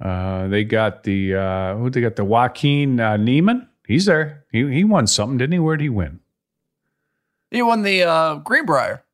[0.00, 3.68] Uh, they got the uh, who they got the Joaquin uh, Niemann.
[3.86, 4.44] He's there.
[4.50, 5.58] He he won something, didn't he?
[5.58, 6.20] Where did he win?
[7.50, 9.04] He won the uh, Greenbrier.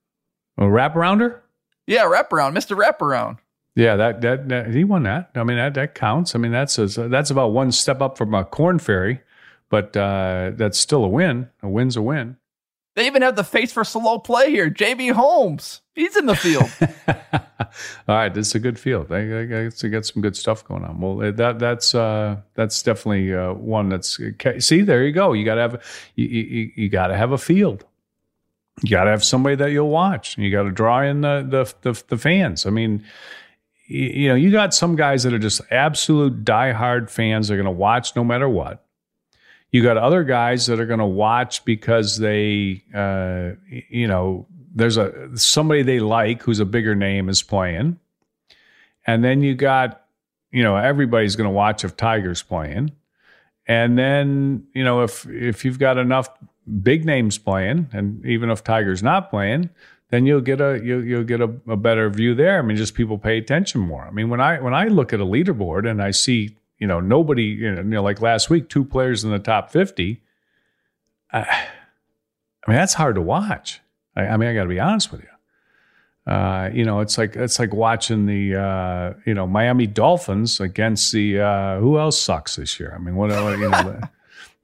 [0.57, 1.41] A wraparounder.
[1.87, 3.39] Yeah, wraparound, Mister Wraparound.
[3.75, 5.31] Yeah, that, that, that he won that.
[5.35, 6.35] I mean that that counts.
[6.35, 9.21] I mean that's a, that's about one step up from a Korn Ferry,
[9.69, 11.49] but uh, that's still a win.
[11.63, 12.37] A win's a win.
[13.01, 14.69] They even have the face for slow play here.
[14.69, 16.71] JB Holmes, he's in the field.
[17.09, 19.11] All right, this is a good field.
[19.11, 21.01] I, I, I got some good stuff going on.
[21.01, 24.21] Well, that that's uh, that's definitely uh, one that's
[24.59, 24.83] see.
[24.83, 25.33] There you go.
[25.33, 25.83] You got to have
[26.15, 27.87] you, you, you got to have a field.
[28.83, 30.37] You got to have somebody that you'll watch.
[30.37, 31.47] You got to draw in the,
[31.83, 32.67] the the the fans.
[32.67, 33.03] I mean,
[33.87, 37.49] you know, you got some guys that are just absolute diehard fans.
[37.49, 38.85] They're going to watch no matter what.
[39.73, 43.51] You got other guys that are going to watch because they, uh,
[43.89, 47.99] you know, there's a somebody they like who's a bigger name is playing,
[49.07, 50.05] and then you got,
[50.51, 52.93] you know, everybody's going to watch if Tiger's playing,
[53.67, 56.29] and then you know if if you've got enough
[56.83, 59.71] big names playing, and even if Tiger's not playing,
[60.11, 62.59] then you'll get a you'll, you'll get a, a, better view there.
[62.59, 64.05] I mean, just people pay attention more.
[64.05, 66.99] I mean, when I when I look at a leaderboard and I see you know
[66.99, 70.23] nobody you know, you know like last week two players in the top fifty,
[71.33, 73.81] I, I mean that's hard to watch.
[74.17, 76.33] I, I mean, I got to be honest with you.
[76.33, 81.13] Uh, you know, it's like it's like watching the uh, you know Miami Dolphins against
[81.13, 82.93] the uh, who else sucks this year.
[82.95, 84.01] I mean, what you know.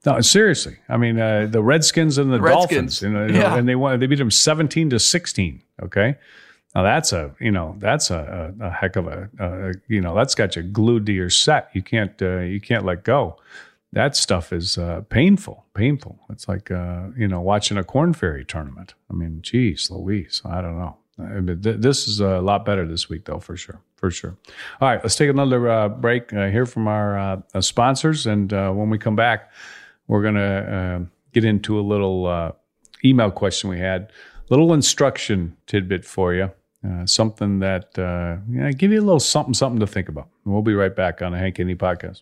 [0.05, 0.77] No, seriously.
[0.87, 2.37] I mean, uh, the Redskins and the.
[2.37, 3.57] Dolphins, you know, yeah.
[3.57, 3.99] and they won.
[3.99, 5.63] They beat them seventeen to sixteen.
[5.83, 6.15] Okay,
[6.77, 10.15] now that's a you know that's a, a, a heck of a, a, you know
[10.15, 11.69] that's got you glued to your set.
[11.73, 13.37] You can't uh, you can't let go.
[13.93, 16.19] That stuff is uh, painful, painful.
[16.29, 18.93] It's like uh, you know watching a Korn Ferry tournament.
[19.09, 20.97] I mean, geez, Louise, I don't know.
[21.19, 24.37] I mean, th- this is a lot better this week, though, for sure, for sure.
[24.79, 26.31] All right, let's take another uh, break.
[26.31, 29.51] Uh, hear from our sponsors, and when we come back
[30.07, 30.99] we're to uh,
[31.33, 32.51] get into a little uh,
[33.03, 34.11] email question we had,
[34.49, 36.51] little instruction tidbit for you,
[36.85, 38.37] uh, something that uh,
[38.71, 40.29] give you a little something, something to think about.
[40.45, 42.21] And we'll be right back on the Hank Haney podcast.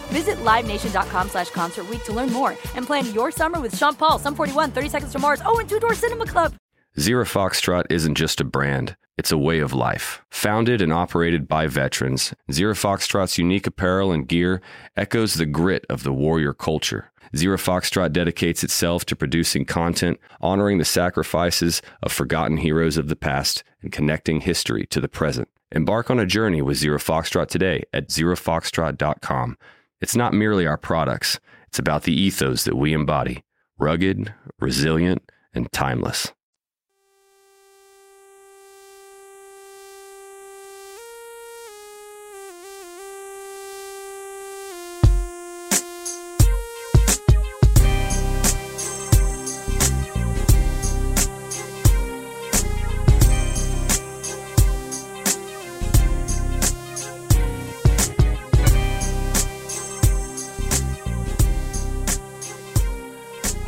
[0.11, 4.35] Visit LiveNation.com slash Concert to learn more and plan your summer with Sean Paul, Sum
[4.35, 6.53] 41, 30 Seconds to Mars, oh, and Two Door Cinema Club.
[6.99, 10.21] Zero Foxtrot isn't just a brand, it's a way of life.
[10.29, 14.61] Founded and operated by veterans, Zero Foxtrot's unique apparel and gear
[14.97, 17.09] echoes the grit of the warrior culture.
[17.33, 23.15] Zero Foxtrot dedicates itself to producing content, honoring the sacrifices of forgotten heroes of the
[23.15, 25.47] past, and connecting history to the present.
[25.71, 29.57] Embark on a journey with Zero Foxtrot today at zerofoxtrot.com.
[30.01, 33.43] It's not merely our products, it's about the ethos that we embody
[33.77, 35.23] rugged, resilient,
[35.53, 36.31] and timeless.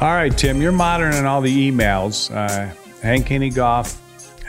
[0.03, 2.29] All right, Tim, you're monitoring all the emails.
[2.29, 4.01] Uh, Hank Haney Golf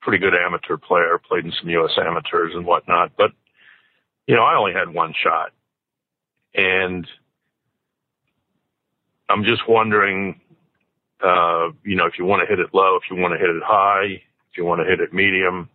[0.00, 1.92] pretty good amateur player, played in some U.S.
[1.98, 3.32] amateurs and whatnot, but
[4.26, 5.50] you know, I only had one shot.
[6.54, 7.06] And
[9.28, 10.40] I'm just wondering,
[11.22, 13.50] uh, you know, if you want to hit it low, if you want to hit
[13.50, 15.68] it high, if you want to hit it medium?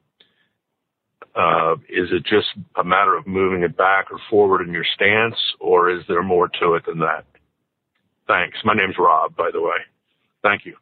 [1.33, 5.35] Uh, is it just a matter of moving it back or forward in your stance,
[5.59, 7.25] or is there more to it than that?
[8.27, 8.57] Thanks.
[8.63, 9.77] My name's Rob, by the way.
[10.43, 10.75] Thank you.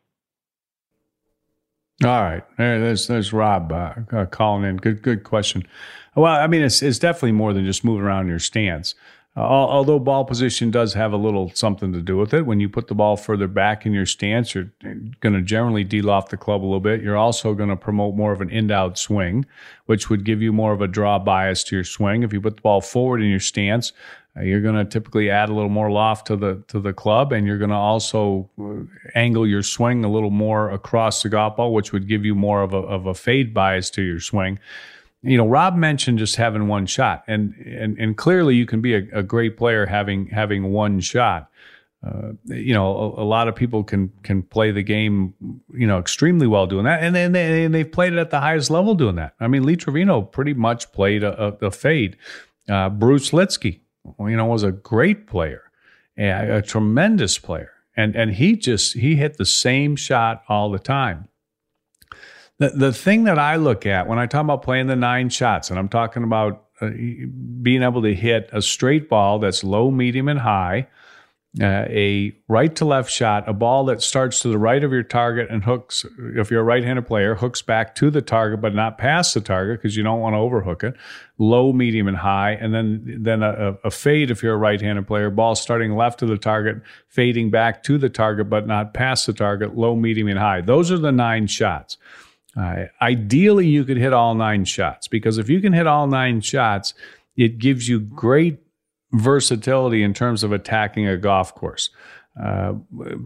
[2.04, 4.78] All right, there's there's Rob uh, uh, calling in.
[4.78, 5.68] Good good question.
[6.16, 8.96] Well, I mean, it's it's definitely more than just moving around your stance.
[9.40, 12.68] Uh, although ball position does have a little something to do with it, when you
[12.68, 14.70] put the ball further back in your stance, you're
[15.22, 17.02] going to generally deal off the club a little bit.
[17.02, 19.46] You're also going to promote more of an in out swing,
[19.86, 22.24] which would give you more of a draw bias to your swing.
[22.24, 23.94] If you put the ball forward in your stance,
[24.36, 27.32] uh, you're going to typically add a little more loft to the to the club,
[27.32, 28.84] and you're going to also uh,
[29.16, 32.62] angle your swing a little more across the golf ball, which would give you more
[32.62, 34.60] of a of a fade bias to your swing
[35.22, 38.96] you know, Rob mentioned just having one shot, and and and clearly you can be
[38.96, 41.50] a, a great player having having one shot.
[42.02, 45.34] Uh, you know, a, a, lot of people can can play the game,
[45.74, 48.40] you know, extremely well doing that, and then they, and they've played it at the
[48.40, 49.34] highest level doing that.
[49.42, 52.16] I mean, Lee Trevino pretty much played a, a, fade.
[52.70, 53.82] Uh, Bruce Lietzke,
[54.20, 55.64] you know, was a great player,
[56.18, 60.80] a, a tremendous player, and and he just he hit the same shot all the
[60.80, 61.28] time.
[62.60, 65.70] The, the thing that I look at when I talk about playing the nine shots,
[65.70, 66.90] and I'm talking about uh,
[67.62, 70.88] being able to hit a straight ball that's low, medium, and high,
[71.60, 75.04] uh, a right to left shot, a ball that starts to the right of your
[75.04, 76.06] target and hooks,
[76.36, 79.42] if you're a right handed player, hooks back to the target but not past the
[79.42, 80.96] target because you don't want to overhook it,
[81.40, 82.52] low, medium, and high.
[82.52, 86.22] And then, then a, a fade if you're a right handed player, ball starting left
[86.22, 90.28] of the target, fading back to the target but not past the target, low, medium,
[90.28, 90.62] and high.
[90.62, 91.98] Those are the nine shots.
[92.60, 96.42] Uh, ideally, you could hit all nine shots because if you can hit all nine
[96.42, 96.94] shots,
[97.38, 98.60] it gives you great
[99.14, 101.90] versatility in terms of attacking a golf course.
[102.42, 102.74] Uh,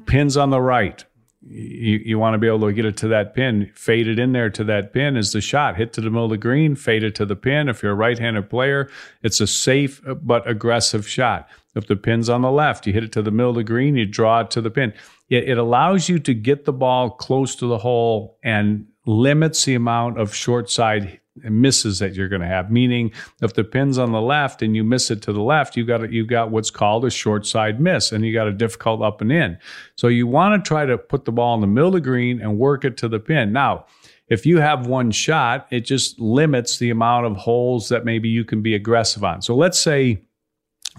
[0.06, 1.04] pins on the right,
[1.42, 4.34] you, you want to be able to get it to that pin, fade it in
[4.34, 5.78] there to that pin is the shot.
[5.78, 7.70] Hit to the middle of the green, fade it to the pin.
[7.70, 8.90] If you're a right handed player,
[9.24, 11.50] it's a safe but aggressive shot.
[11.76, 13.96] If the pin's on the left, you hit it to the middle of the green,
[13.96, 14.94] you draw it to the pin.
[15.30, 19.76] It, it allows you to get the ball close to the hole and limits the
[19.76, 22.72] amount of short side misses that you're going to have.
[22.72, 25.86] Meaning, if the pin's on the left and you miss it to the left, you
[25.86, 29.22] got you got what's called a short side miss, and you got a difficult up
[29.22, 29.58] and in.
[29.96, 32.42] So you want to try to put the ball in the middle of the green
[32.42, 33.52] and work it to the pin.
[33.52, 33.86] Now,
[34.28, 38.46] if you have one shot, it just limits the amount of holes that maybe you
[38.46, 39.42] can be aggressive on.
[39.42, 40.22] So let's say,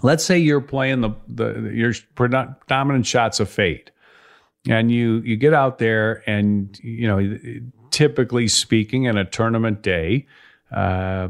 [0.03, 3.91] let's say you're playing the the your predominant shots of fade
[4.67, 7.19] and you you get out there and you know
[7.95, 10.27] typically speaking, in a tournament day,
[10.69, 11.29] uh,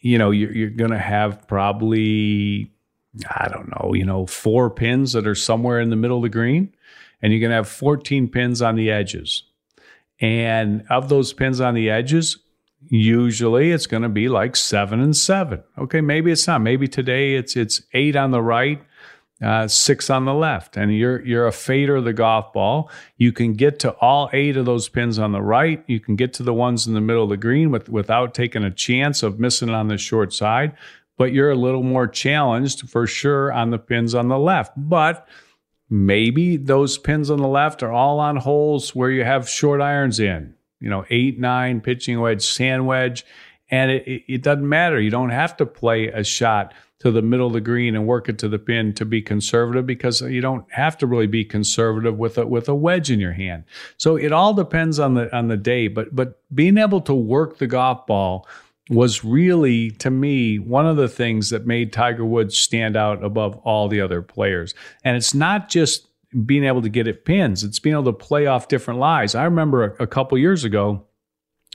[0.00, 2.72] you know, you're, you're going to have probably,
[3.28, 6.30] I don't know, you know, four pins that are somewhere in the middle of the
[6.30, 6.74] green,
[7.20, 9.42] and you're going to have 14 pins on the edges.
[10.22, 12.38] And of those pins on the edges,
[12.88, 15.62] usually it's going to be like seven and seven.
[15.76, 16.62] Okay, maybe it's not.
[16.62, 18.82] Maybe today it's it's eight on the right,
[19.42, 22.90] uh, six on the left, and you're you're a fader of the golf ball.
[23.16, 25.82] You can get to all eight of those pins on the right.
[25.86, 28.64] You can get to the ones in the middle of the green with, without taking
[28.64, 30.74] a chance of missing on the short side.
[31.16, 34.72] But you're a little more challenged for sure on the pins on the left.
[34.76, 35.26] But
[35.88, 40.20] maybe those pins on the left are all on holes where you have short irons
[40.20, 43.24] in, you know, eight, nine, pitching wedge, sand wedge.
[43.70, 45.00] And it, it, it doesn't matter.
[45.00, 48.28] You don't have to play a shot to the middle of the green and work
[48.28, 52.18] it to the pin to be conservative because you don't have to really be conservative
[52.18, 53.64] with a with a wedge in your hand.
[53.96, 57.58] So it all depends on the on the day, but but being able to work
[57.58, 58.46] the golf ball
[58.90, 63.56] was really to me one of the things that made Tiger Woods stand out above
[63.58, 64.74] all the other players.
[65.04, 66.08] And it's not just
[66.44, 69.34] being able to get it pins, it's being able to play off different lies.
[69.34, 71.06] I remember a, a couple years ago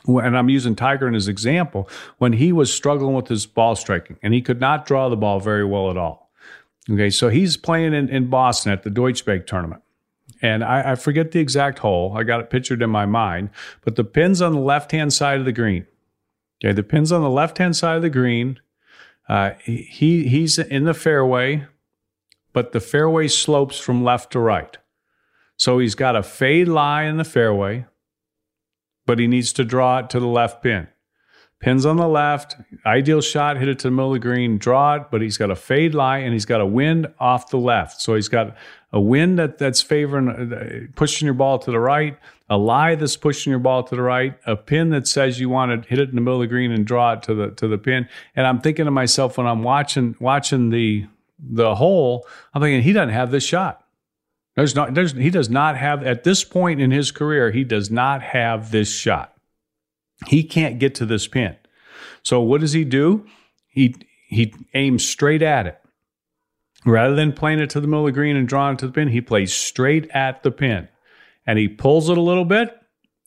[0.08, 4.18] and I'm using Tiger in his example, when he was struggling with his ball striking
[4.22, 6.32] and he could not draw the ball very well at all.
[6.90, 9.82] Okay, so he's playing in, in Boston at the Deutsche Bank tournament.
[10.42, 12.16] And I, I forget the exact hole.
[12.16, 13.50] I got it pictured in my mind,
[13.84, 15.88] but the pin's on the left hand side of the green.
[16.64, 18.60] Okay, the pin's on the left hand side of the green.
[19.28, 21.66] Uh, he he's in the fairway,
[22.54, 24.78] but the fairway slopes from left to right.
[25.58, 27.86] So he's got a fade lie in the fairway
[29.06, 30.88] but he needs to draw it to the left pin.
[31.60, 34.96] Pins on the left, ideal shot, hit it to the middle of the green, draw
[34.96, 38.02] it, but he's got a fade lie and he's got a wind off the left.
[38.02, 38.56] So he's got
[38.92, 42.18] a wind that, that's favoring, uh, pushing your ball to the right,
[42.50, 45.84] a lie that's pushing your ball to the right, a pin that says you want
[45.84, 47.68] to hit it in the middle of the green and draw it to the to
[47.68, 48.08] the pin.
[48.36, 51.08] And I'm thinking to myself when I'm watching watching the
[51.40, 53.85] the hole, I'm thinking he doesn't have this shot.
[54.56, 57.92] There's not, there's, he does not have, at this point in his career, he does
[57.92, 59.36] not have this shot.
[60.28, 61.58] He can't get to this pin.
[62.24, 63.26] So what does he do?
[63.68, 63.96] He,
[64.28, 65.80] he aims straight at it.
[66.86, 68.94] Rather than playing it to the middle of the green and drawing it to the
[68.94, 70.88] pin, he plays straight at the pin.
[71.46, 72.76] And he pulls it a little bit.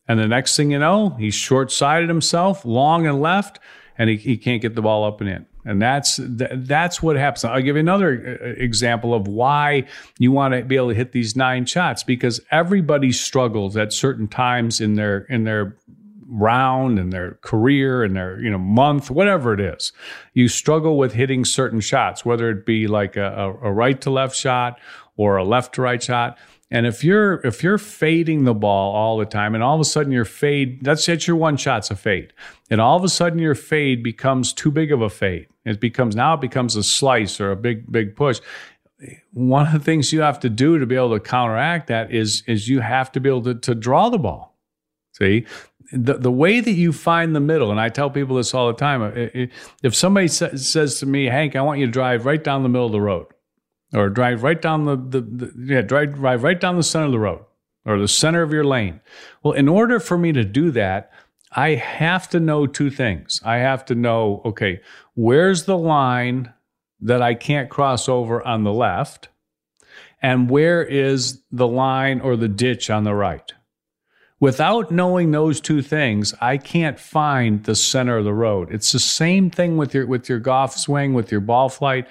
[0.06, 3.58] And the next thing you know, he's short sided himself, long and left,
[3.98, 5.46] and he, he can't get the ball up and in.
[5.68, 7.44] And that's that's what happens.
[7.44, 9.86] I'll give you another uh, example of why
[10.18, 14.28] you want to be able to hit these nine shots because everybody struggles at certain
[14.28, 15.76] times in their in their
[16.30, 19.92] round in their career in their you know month whatever it is
[20.34, 24.36] you struggle with hitting certain shots whether it be like a, a right to left
[24.36, 24.78] shot
[25.16, 26.36] or a left to right shot
[26.70, 29.84] and if you're if you're fading the ball all the time, and all of a
[29.84, 32.32] sudden your fade, that's that's your one shot's a fade,
[32.70, 35.46] and all of a sudden your fade becomes too big of a fade.
[35.64, 38.40] It becomes now it becomes a slice or a big big push.
[39.32, 42.42] One of the things you have to do to be able to counteract that is
[42.46, 44.54] is you have to be able to, to draw the ball.
[45.12, 45.46] See,
[45.90, 48.74] the, the way that you find the middle, and I tell people this all the
[48.74, 49.02] time.
[49.02, 49.46] Uh, uh,
[49.82, 52.68] if somebody sa- says to me, Hank, I want you to drive right down the
[52.68, 53.26] middle of the road
[53.94, 57.12] or drive right down the, the, the yeah drive, drive right down the center of
[57.12, 57.44] the road
[57.84, 59.00] or the center of your lane.
[59.42, 61.10] Well in order for me to do that
[61.52, 63.40] i have to know two things.
[63.44, 64.80] I have to know okay
[65.14, 66.52] where's the line
[67.00, 69.28] that i can't cross over on the left?
[70.20, 73.52] And where is the line or the ditch on the right?
[74.40, 78.68] Without knowing those two things i can't find the center of the road.
[78.70, 82.06] It's the same thing with your with your golf swing with your ball flight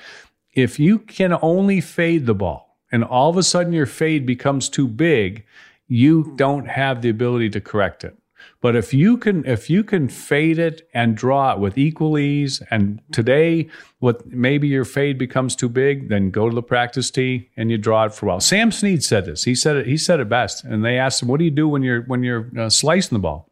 [0.57, 4.67] if you can only fade the ball and all of a sudden your fade becomes
[4.67, 5.45] too big,
[5.87, 8.17] you don't have the ability to correct it.
[8.59, 12.61] But if you can if you can fade it and draw it with equal ease,
[12.71, 13.67] and today
[13.99, 17.77] what maybe your fade becomes too big, then go to the practice tee and you
[17.77, 18.39] draw it for a while.
[18.39, 19.43] Sam Snead said this.
[19.43, 19.85] He said it.
[19.85, 20.63] He said it best.
[20.63, 23.21] And they asked him, "What do you do when you're when you're uh, slicing the
[23.21, 23.51] ball?"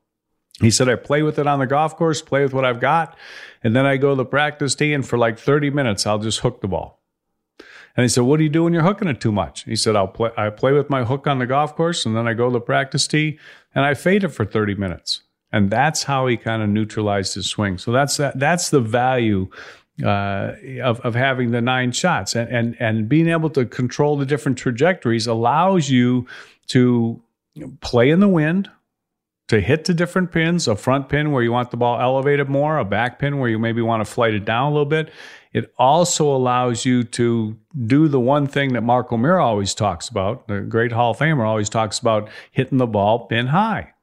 [0.61, 3.17] He said, "I play with it on the golf course, play with what I've got,
[3.63, 6.39] and then I go to the practice tee, and for like 30 minutes, I'll just
[6.39, 7.01] hook the ball."
[7.97, 9.95] And he said, "What do you do when you're hooking it too much?" He said,
[9.95, 10.31] "I'll play.
[10.37, 12.61] I play with my hook on the golf course, and then I go to the
[12.61, 13.37] practice tee,
[13.73, 17.47] and I fade it for 30 minutes." And that's how he kind of neutralized his
[17.47, 17.77] swing.
[17.77, 18.39] So that's that.
[18.39, 19.49] That's the value
[20.03, 20.53] uh,
[20.83, 24.57] of of having the nine shots, and and and being able to control the different
[24.57, 26.27] trajectories allows you
[26.67, 27.21] to
[27.79, 28.69] play in the wind
[29.47, 32.79] to hit the different pins, a front pin where you want the ball elevated more,
[32.79, 35.11] a back pin where you maybe want to flight it down a little bit,
[35.53, 40.47] it also allows you to do the one thing that Mark O'Meara always talks about,
[40.47, 43.93] the great Hall of Famer always talks about hitting the ball pin high.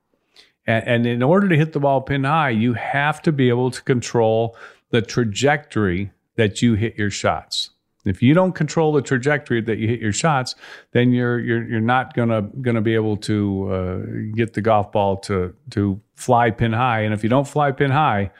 [0.67, 3.73] And, and in order to hit the ball pin high, you have to be able
[3.73, 4.57] to control
[4.91, 7.72] the trajectory that you hit your shots.
[8.05, 10.55] If you don't control the trajectory that you hit your shots,
[10.91, 13.99] then you're you're you're not gonna gonna be able to uh,
[14.35, 17.01] get the golf ball to to fly pin high.
[17.01, 18.31] And if you don't fly pin high,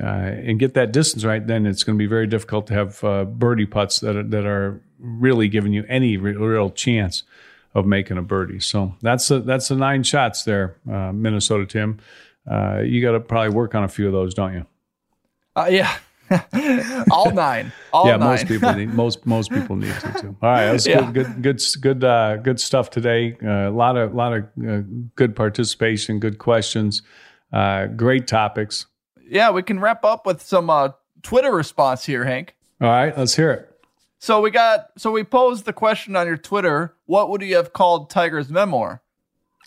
[0.00, 3.02] uh, and get that distance right, then it's going to be very difficult to have
[3.02, 7.22] uh, birdie putts that are, that are really giving you any real, real chance
[7.74, 8.60] of making a birdie.
[8.60, 11.98] So that's a, that's the nine shots there, uh, Minnesota Tim.
[12.50, 14.66] Uh, you got to probably work on a few of those, don't you?
[15.54, 15.96] Uh, yeah,
[17.10, 17.72] All nine.
[17.92, 18.28] All yeah, nine.
[18.30, 20.36] most people need most most people need to too.
[20.42, 21.10] All right, that's Yeah.
[21.12, 23.36] good, good, good, good, uh, good stuff today.
[23.42, 24.80] Uh, a lot of, lot of uh,
[25.14, 27.02] good participation, good questions,
[27.52, 28.86] uh, great topics.
[29.28, 30.90] yeah, we can wrap up with some uh,
[31.22, 32.54] Twitter response here, Hank.
[32.80, 33.70] All right, let's hear it.
[34.18, 37.72] So we got so we posed the question on your Twitter, what would you have
[37.72, 39.02] called Tiger's memoir?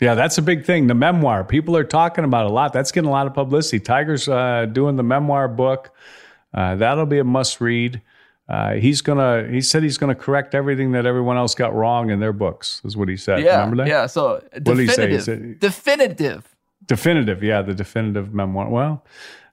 [0.02, 0.88] Yeah, that's a big thing.
[0.88, 2.72] The memoir, people are talking about a lot.
[2.72, 3.82] That's getting a lot of publicity.
[3.82, 5.92] Tiger's uh, doing the memoir book.
[6.54, 8.02] Uh, that'll be a must read.
[8.48, 9.48] Uh, he's gonna.
[9.48, 12.82] He said he's gonna correct everything that everyone else got wrong in their books.
[12.84, 13.42] Is what he said.
[13.44, 13.58] Yeah.
[13.62, 13.88] Remember that?
[13.88, 15.12] Yeah, so did he say?
[15.12, 15.24] He definitive.
[15.24, 16.56] said- definitive.
[16.88, 18.68] Definitive, yeah, the definitive memoir.
[18.68, 19.06] Well,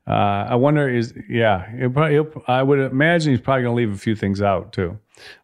[0.07, 1.71] uh, I wonder is yeah.
[1.77, 4.73] He'll probably, he'll, I would imagine he's probably going to leave a few things out
[4.73, 4.99] too,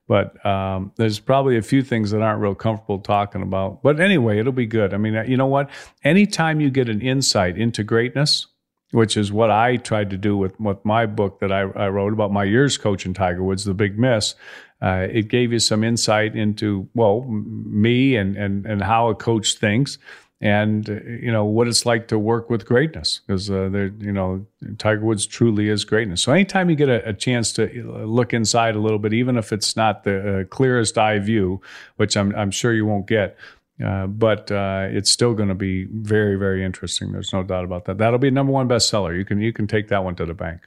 [0.08, 3.82] but um, there's probably a few things that aren't real comfortable talking about.
[3.82, 4.94] But anyway, it'll be good.
[4.94, 5.68] I mean, uh, you know what?
[6.04, 8.46] Anytime you get an insight into greatness,
[8.92, 12.12] which is what I tried to do with, with my book that I, I wrote
[12.12, 14.34] about my years coaching Tiger Woods, The Big Miss.
[14.80, 19.54] Uh, it gave you some insight into well me and and and how a coach
[19.54, 19.98] thinks
[20.42, 24.44] and uh, you know what it's like to work with greatness because uh, you know
[24.76, 26.20] Tiger Woods truly is greatness.
[26.20, 29.38] So anytime you get a, a chance to uh, look inside a little bit, even
[29.38, 31.60] if it's not the uh, clearest eye view,
[31.96, 33.36] which I'm I'm sure you won't get.
[33.84, 37.12] Uh, but uh, it's still going to be very, very interesting.
[37.12, 37.98] There's no doubt about that.
[37.98, 39.16] That'll be number one bestseller.
[39.16, 40.60] You can you can take that one to the bank.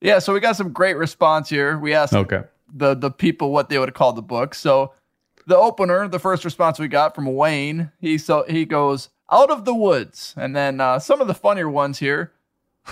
[0.00, 1.78] Yeah, so we got some great response here.
[1.78, 2.42] We asked Okay.
[2.72, 4.54] the the people what they would call the book.
[4.54, 4.92] So
[5.46, 9.64] the opener, the first response we got from Wayne, he so he goes out of
[9.64, 12.32] the woods, and then uh, some of the funnier ones here.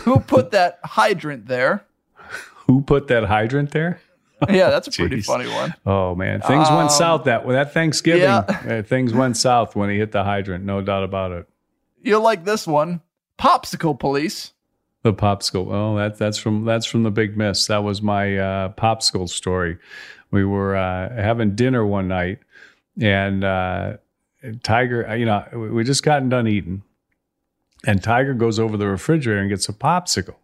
[0.00, 1.86] Who put that hydrant there?
[2.66, 4.00] Who put that hydrant there?
[4.50, 5.24] Yeah, that's a pretty Jeez.
[5.24, 5.74] funny one.
[5.86, 8.22] Oh man, things Um, went south that that Thanksgiving.
[8.22, 8.38] yeah.
[8.68, 10.64] uh, things went south when he hit the hydrant.
[10.64, 11.48] No doubt about it.
[12.02, 13.00] You'll like this one.
[13.38, 14.52] Popsicle police.
[15.02, 15.68] The popsicle.
[15.72, 17.66] Oh, that that's from that's from the Big Miss.
[17.66, 19.78] That was my uh, popsicle story.
[20.30, 22.40] We were uh, having dinner one night,
[23.00, 23.96] and uh,
[24.62, 25.16] Tiger.
[25.16, 26.82] You know, we just gotten done eating,
[27.86, 30.34] and Tiger goes over the refrigerator and gets a popsicle.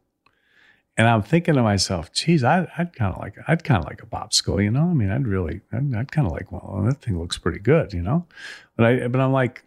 [1.03, 4.05] And I'm thinking to myself, geez, I, I'd kind of like, I'd kind of like
[4.05, 4.83] a popsicle, you know.
[4.83, 7.93] I mean, I'd really, I'd, I'd kind of like, well, that thing looks pretty good,
[7.93, 8.25] you know.
[8.77, 9.65] But I, but I'm like,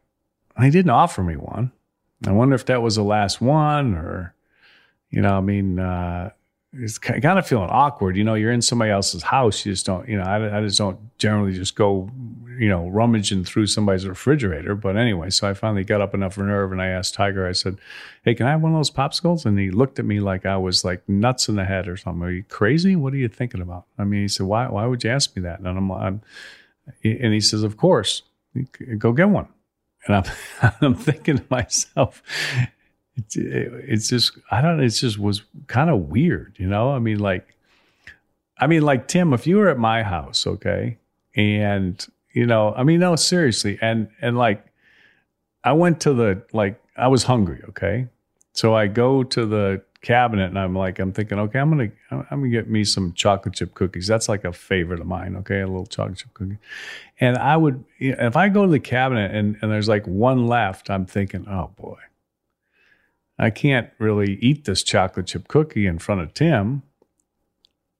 [0.62, 1.74] he didn't offer me one.
[2.26, 4.34] I wonder if that was the last one, or,
[5.10, 6.30] you know, I mean, uh,
[6.78, 8.18] it's kind of feeling awkward.
[8.18, 9.66] You know, you're in somebody else's house.
[9.66, 12.10] You just don't, you know, I, I just don't generally just go,
[12.58, 14.76] you know, rummaging through somebody's refrigerator.
[14.76, 17.78] But anyway, so I finally got up enough nerve and I asked Tiger, I said,
[18.24, 19.46] Hey, can I have one of those popsicles?
[19.46, 22.24] And he looked at me like I was like nuts in the head or something.
[22.24, 22.96] Are you crazy?
[22.96, 23.86] What are you thinking about?
[23.98, 25.60] I mean, he said, Why, why would you ask me that?
[25.60, 26.22] And I'm, I'm
[27.04, 28.24] and he says, Of course,
[28.98, 29.48] go get one.
[30.08, 32.22] And I'm, I'm thinking to myself,
[33.16, 34.84] it's, it's just I don't know.
[34.84, 36.92] It's just was kind of weird, you know.
[36.92, 37.56] I mean, like,
[38.58, 40.98] I mean, like Tim, if you were at my house, okay,
[41.36, 44.66] and you know, I mean, no, seriously, and and like,
[45.64, 48.08] I went to the like, I was hungry, okay,
[48.54, 52.40] so I go to the cabinet and I'm like, I'm thinking, okay, I'm gonna I'm
[52.40, 54.08] gonna get me some chocolate chip cookies.
[54.08, 56.58] That's like a favorite of mine, okay, a little chocolate chip cookie.
[57.20, 60.90] And I would, if I go to the cabinet and, and there's like one left,
[60.90, 61.98] I'm thinking, oh boy,
[63.38, 66.84] I can't really eat this chocolate chip cookie in front of Tim,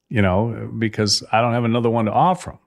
[0.10, 2.60] you know, because I don't have another one to offer him.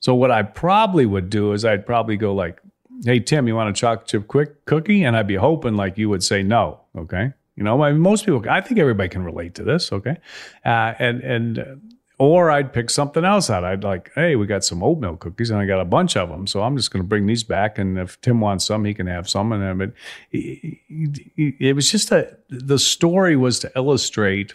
[0.00, 2.60] So what I probably would do is I'd probably go like,
[3.04, 5.04] hey, Tim, you want a chocolate chip quick cookie?
[5.04, 7.32] And I'd be hoping like you would say no, okay?
[7.56, 10.16] You know, I mean, most people, I think everybody can relate to this, okay?
[10.64, 13.64] Uh, and, and, or I'd pick something else out.
[13.64, 16.46] I'd like, hey, we got some oatmeal cookies and I got a bunch of them.
[16.46, 17.78] So I'm just going to bring these back.
[17.78, 19.52] And if Tim wants some, he can have some.
[19.52, 19.92] And but
[20.30, 24.52] it was just a, the story was to illustrate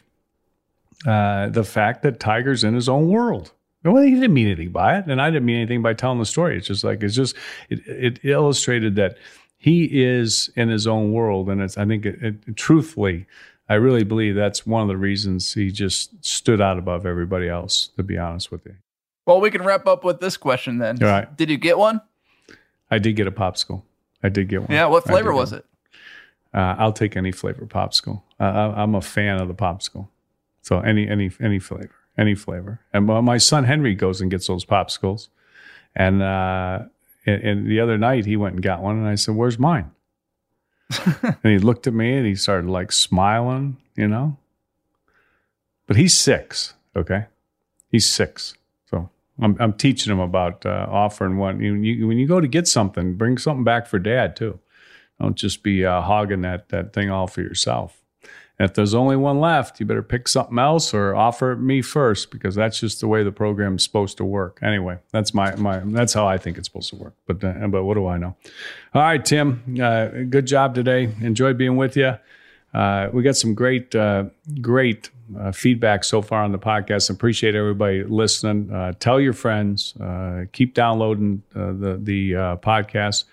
[1.08, 3.52] uh, the fact that Tiger's in his own world.
[3.84, 6.26] Well, he didn't mean anything by it, and I didn't mean anything by telling the
[6.26, 6.58] story.
[6.58, 7.36] It's just like it's just
[7.70, 9.18] it, it illustrated that
[9.58, 13.26] he is in his own world, and it's I think it, it, truthfully,
[13.68, 17.88] I really believe that's one of the reasons he just stood out above everybody else.
[17.98, 18.76] To be honest with you,
[19.26, 21.02] Well, we can wrap up with this question then.
[21.04, 21.36] All right.
[21.36, 22.02] Did you get one?
[22.92, 23.82] I did get a popsicle.
[24.24, 24.72] I did get one.
[24.72, 24.86] Yeah.
[24.86, 25.60] What flavor was one.
[25.62, 25.66] it?
[26.54, 28.22] Uh, I'll take any flavor popsicle.
[28.40, 30.08] Uh, I, I'm a fan of the popsicle,
[30.62, 32.80] so any any any flavor, any flavor.
[32.94, 35.28] And my- my son Henry goes and gets those popsicles,
[35.96, 36.84] and uh,
[37.26, 39.92] and, and the other night he went and got one, and I said, "Where's mine?"
[41.24, 44.38] and he looked at me and he started like smiling, you know.
[45.88, 47.26] But he's six, okay?
[47.90, 48.56] He's six,
[48.90, 49.10] so
[49.40, 51.62] I'm I'm teaching him about uh, offering one.
[51.62, 54.60] You, you, when you go to get something, bring something back for dad too.
[55.20, 58.02] Don't just be uh, hogging that that thing all for yourself.
[58.58, 62.32] If there's only one left, you better pick something else or offer it me first
[62.32, 64.60] because that's just the way the program's supposed to work.
[64.62, 67.16] Anyway, that's my my that's how I think it's supposed to work.
[67.28, 68.36] But uh, but what do I know?
[68.94, 71.14] All right, Tim, uh, good job today.
[71.22, 72.18] Enjoyed being with you.
[72.74, 74.26] Uh, we got some great uh,
[74.62, 77.10] great uh, feedback so far on the podcast.
[77.10, 78.72] Appreciate everybody listening.
[78.72, 79.96] Uh, tell your friends.
[80.54, 82.32] Keep downloading the the
[82.62, 83.26] podcast,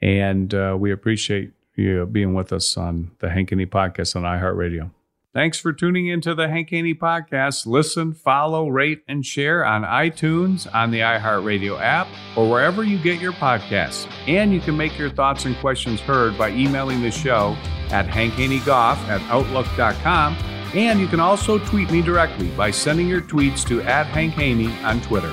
[0.00, 4.90] and we appreciate you being with us on the Hank Haney podcast on iHeartRadio.
[5.32, 7.64] Thanks for tuning into the Hank Haney podcast.
[7.64, 13.20] Listen, follow, rate, and share on iTunes, on the iHeartRadio app, or wherever you get
[13.20, 14.10] your podcasts.
[14.26, 17.56] And you can make your thoughts and questions heard by emailing the show
[17.90, 20.36] at hankhaneygolf at outlook.com.
[20.74, 24.72] And you can also tweet me directly by sending your tweets to at Hank Haney
[24.82, 25.32] on Twitter.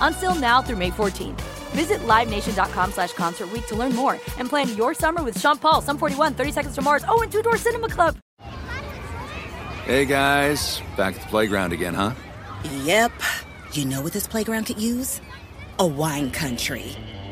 [0.00, 1.40] Until now through May 14th.
[1.72, 5.80] Visit LiveNation.com slash Concert Week to learn more and plan your summer with Sean Paul,
[5.80, 8.16] Sum 41, 30 Seconds to Mars, oh, and Two Door Cinema Club.
[9.86, 12.12] Hey guys, back at the playground again, huh?
[12.84, 13.12] Yep.
[13.72, 15.20] You know what this playground could use?
[15.78, 16.96] A wine country.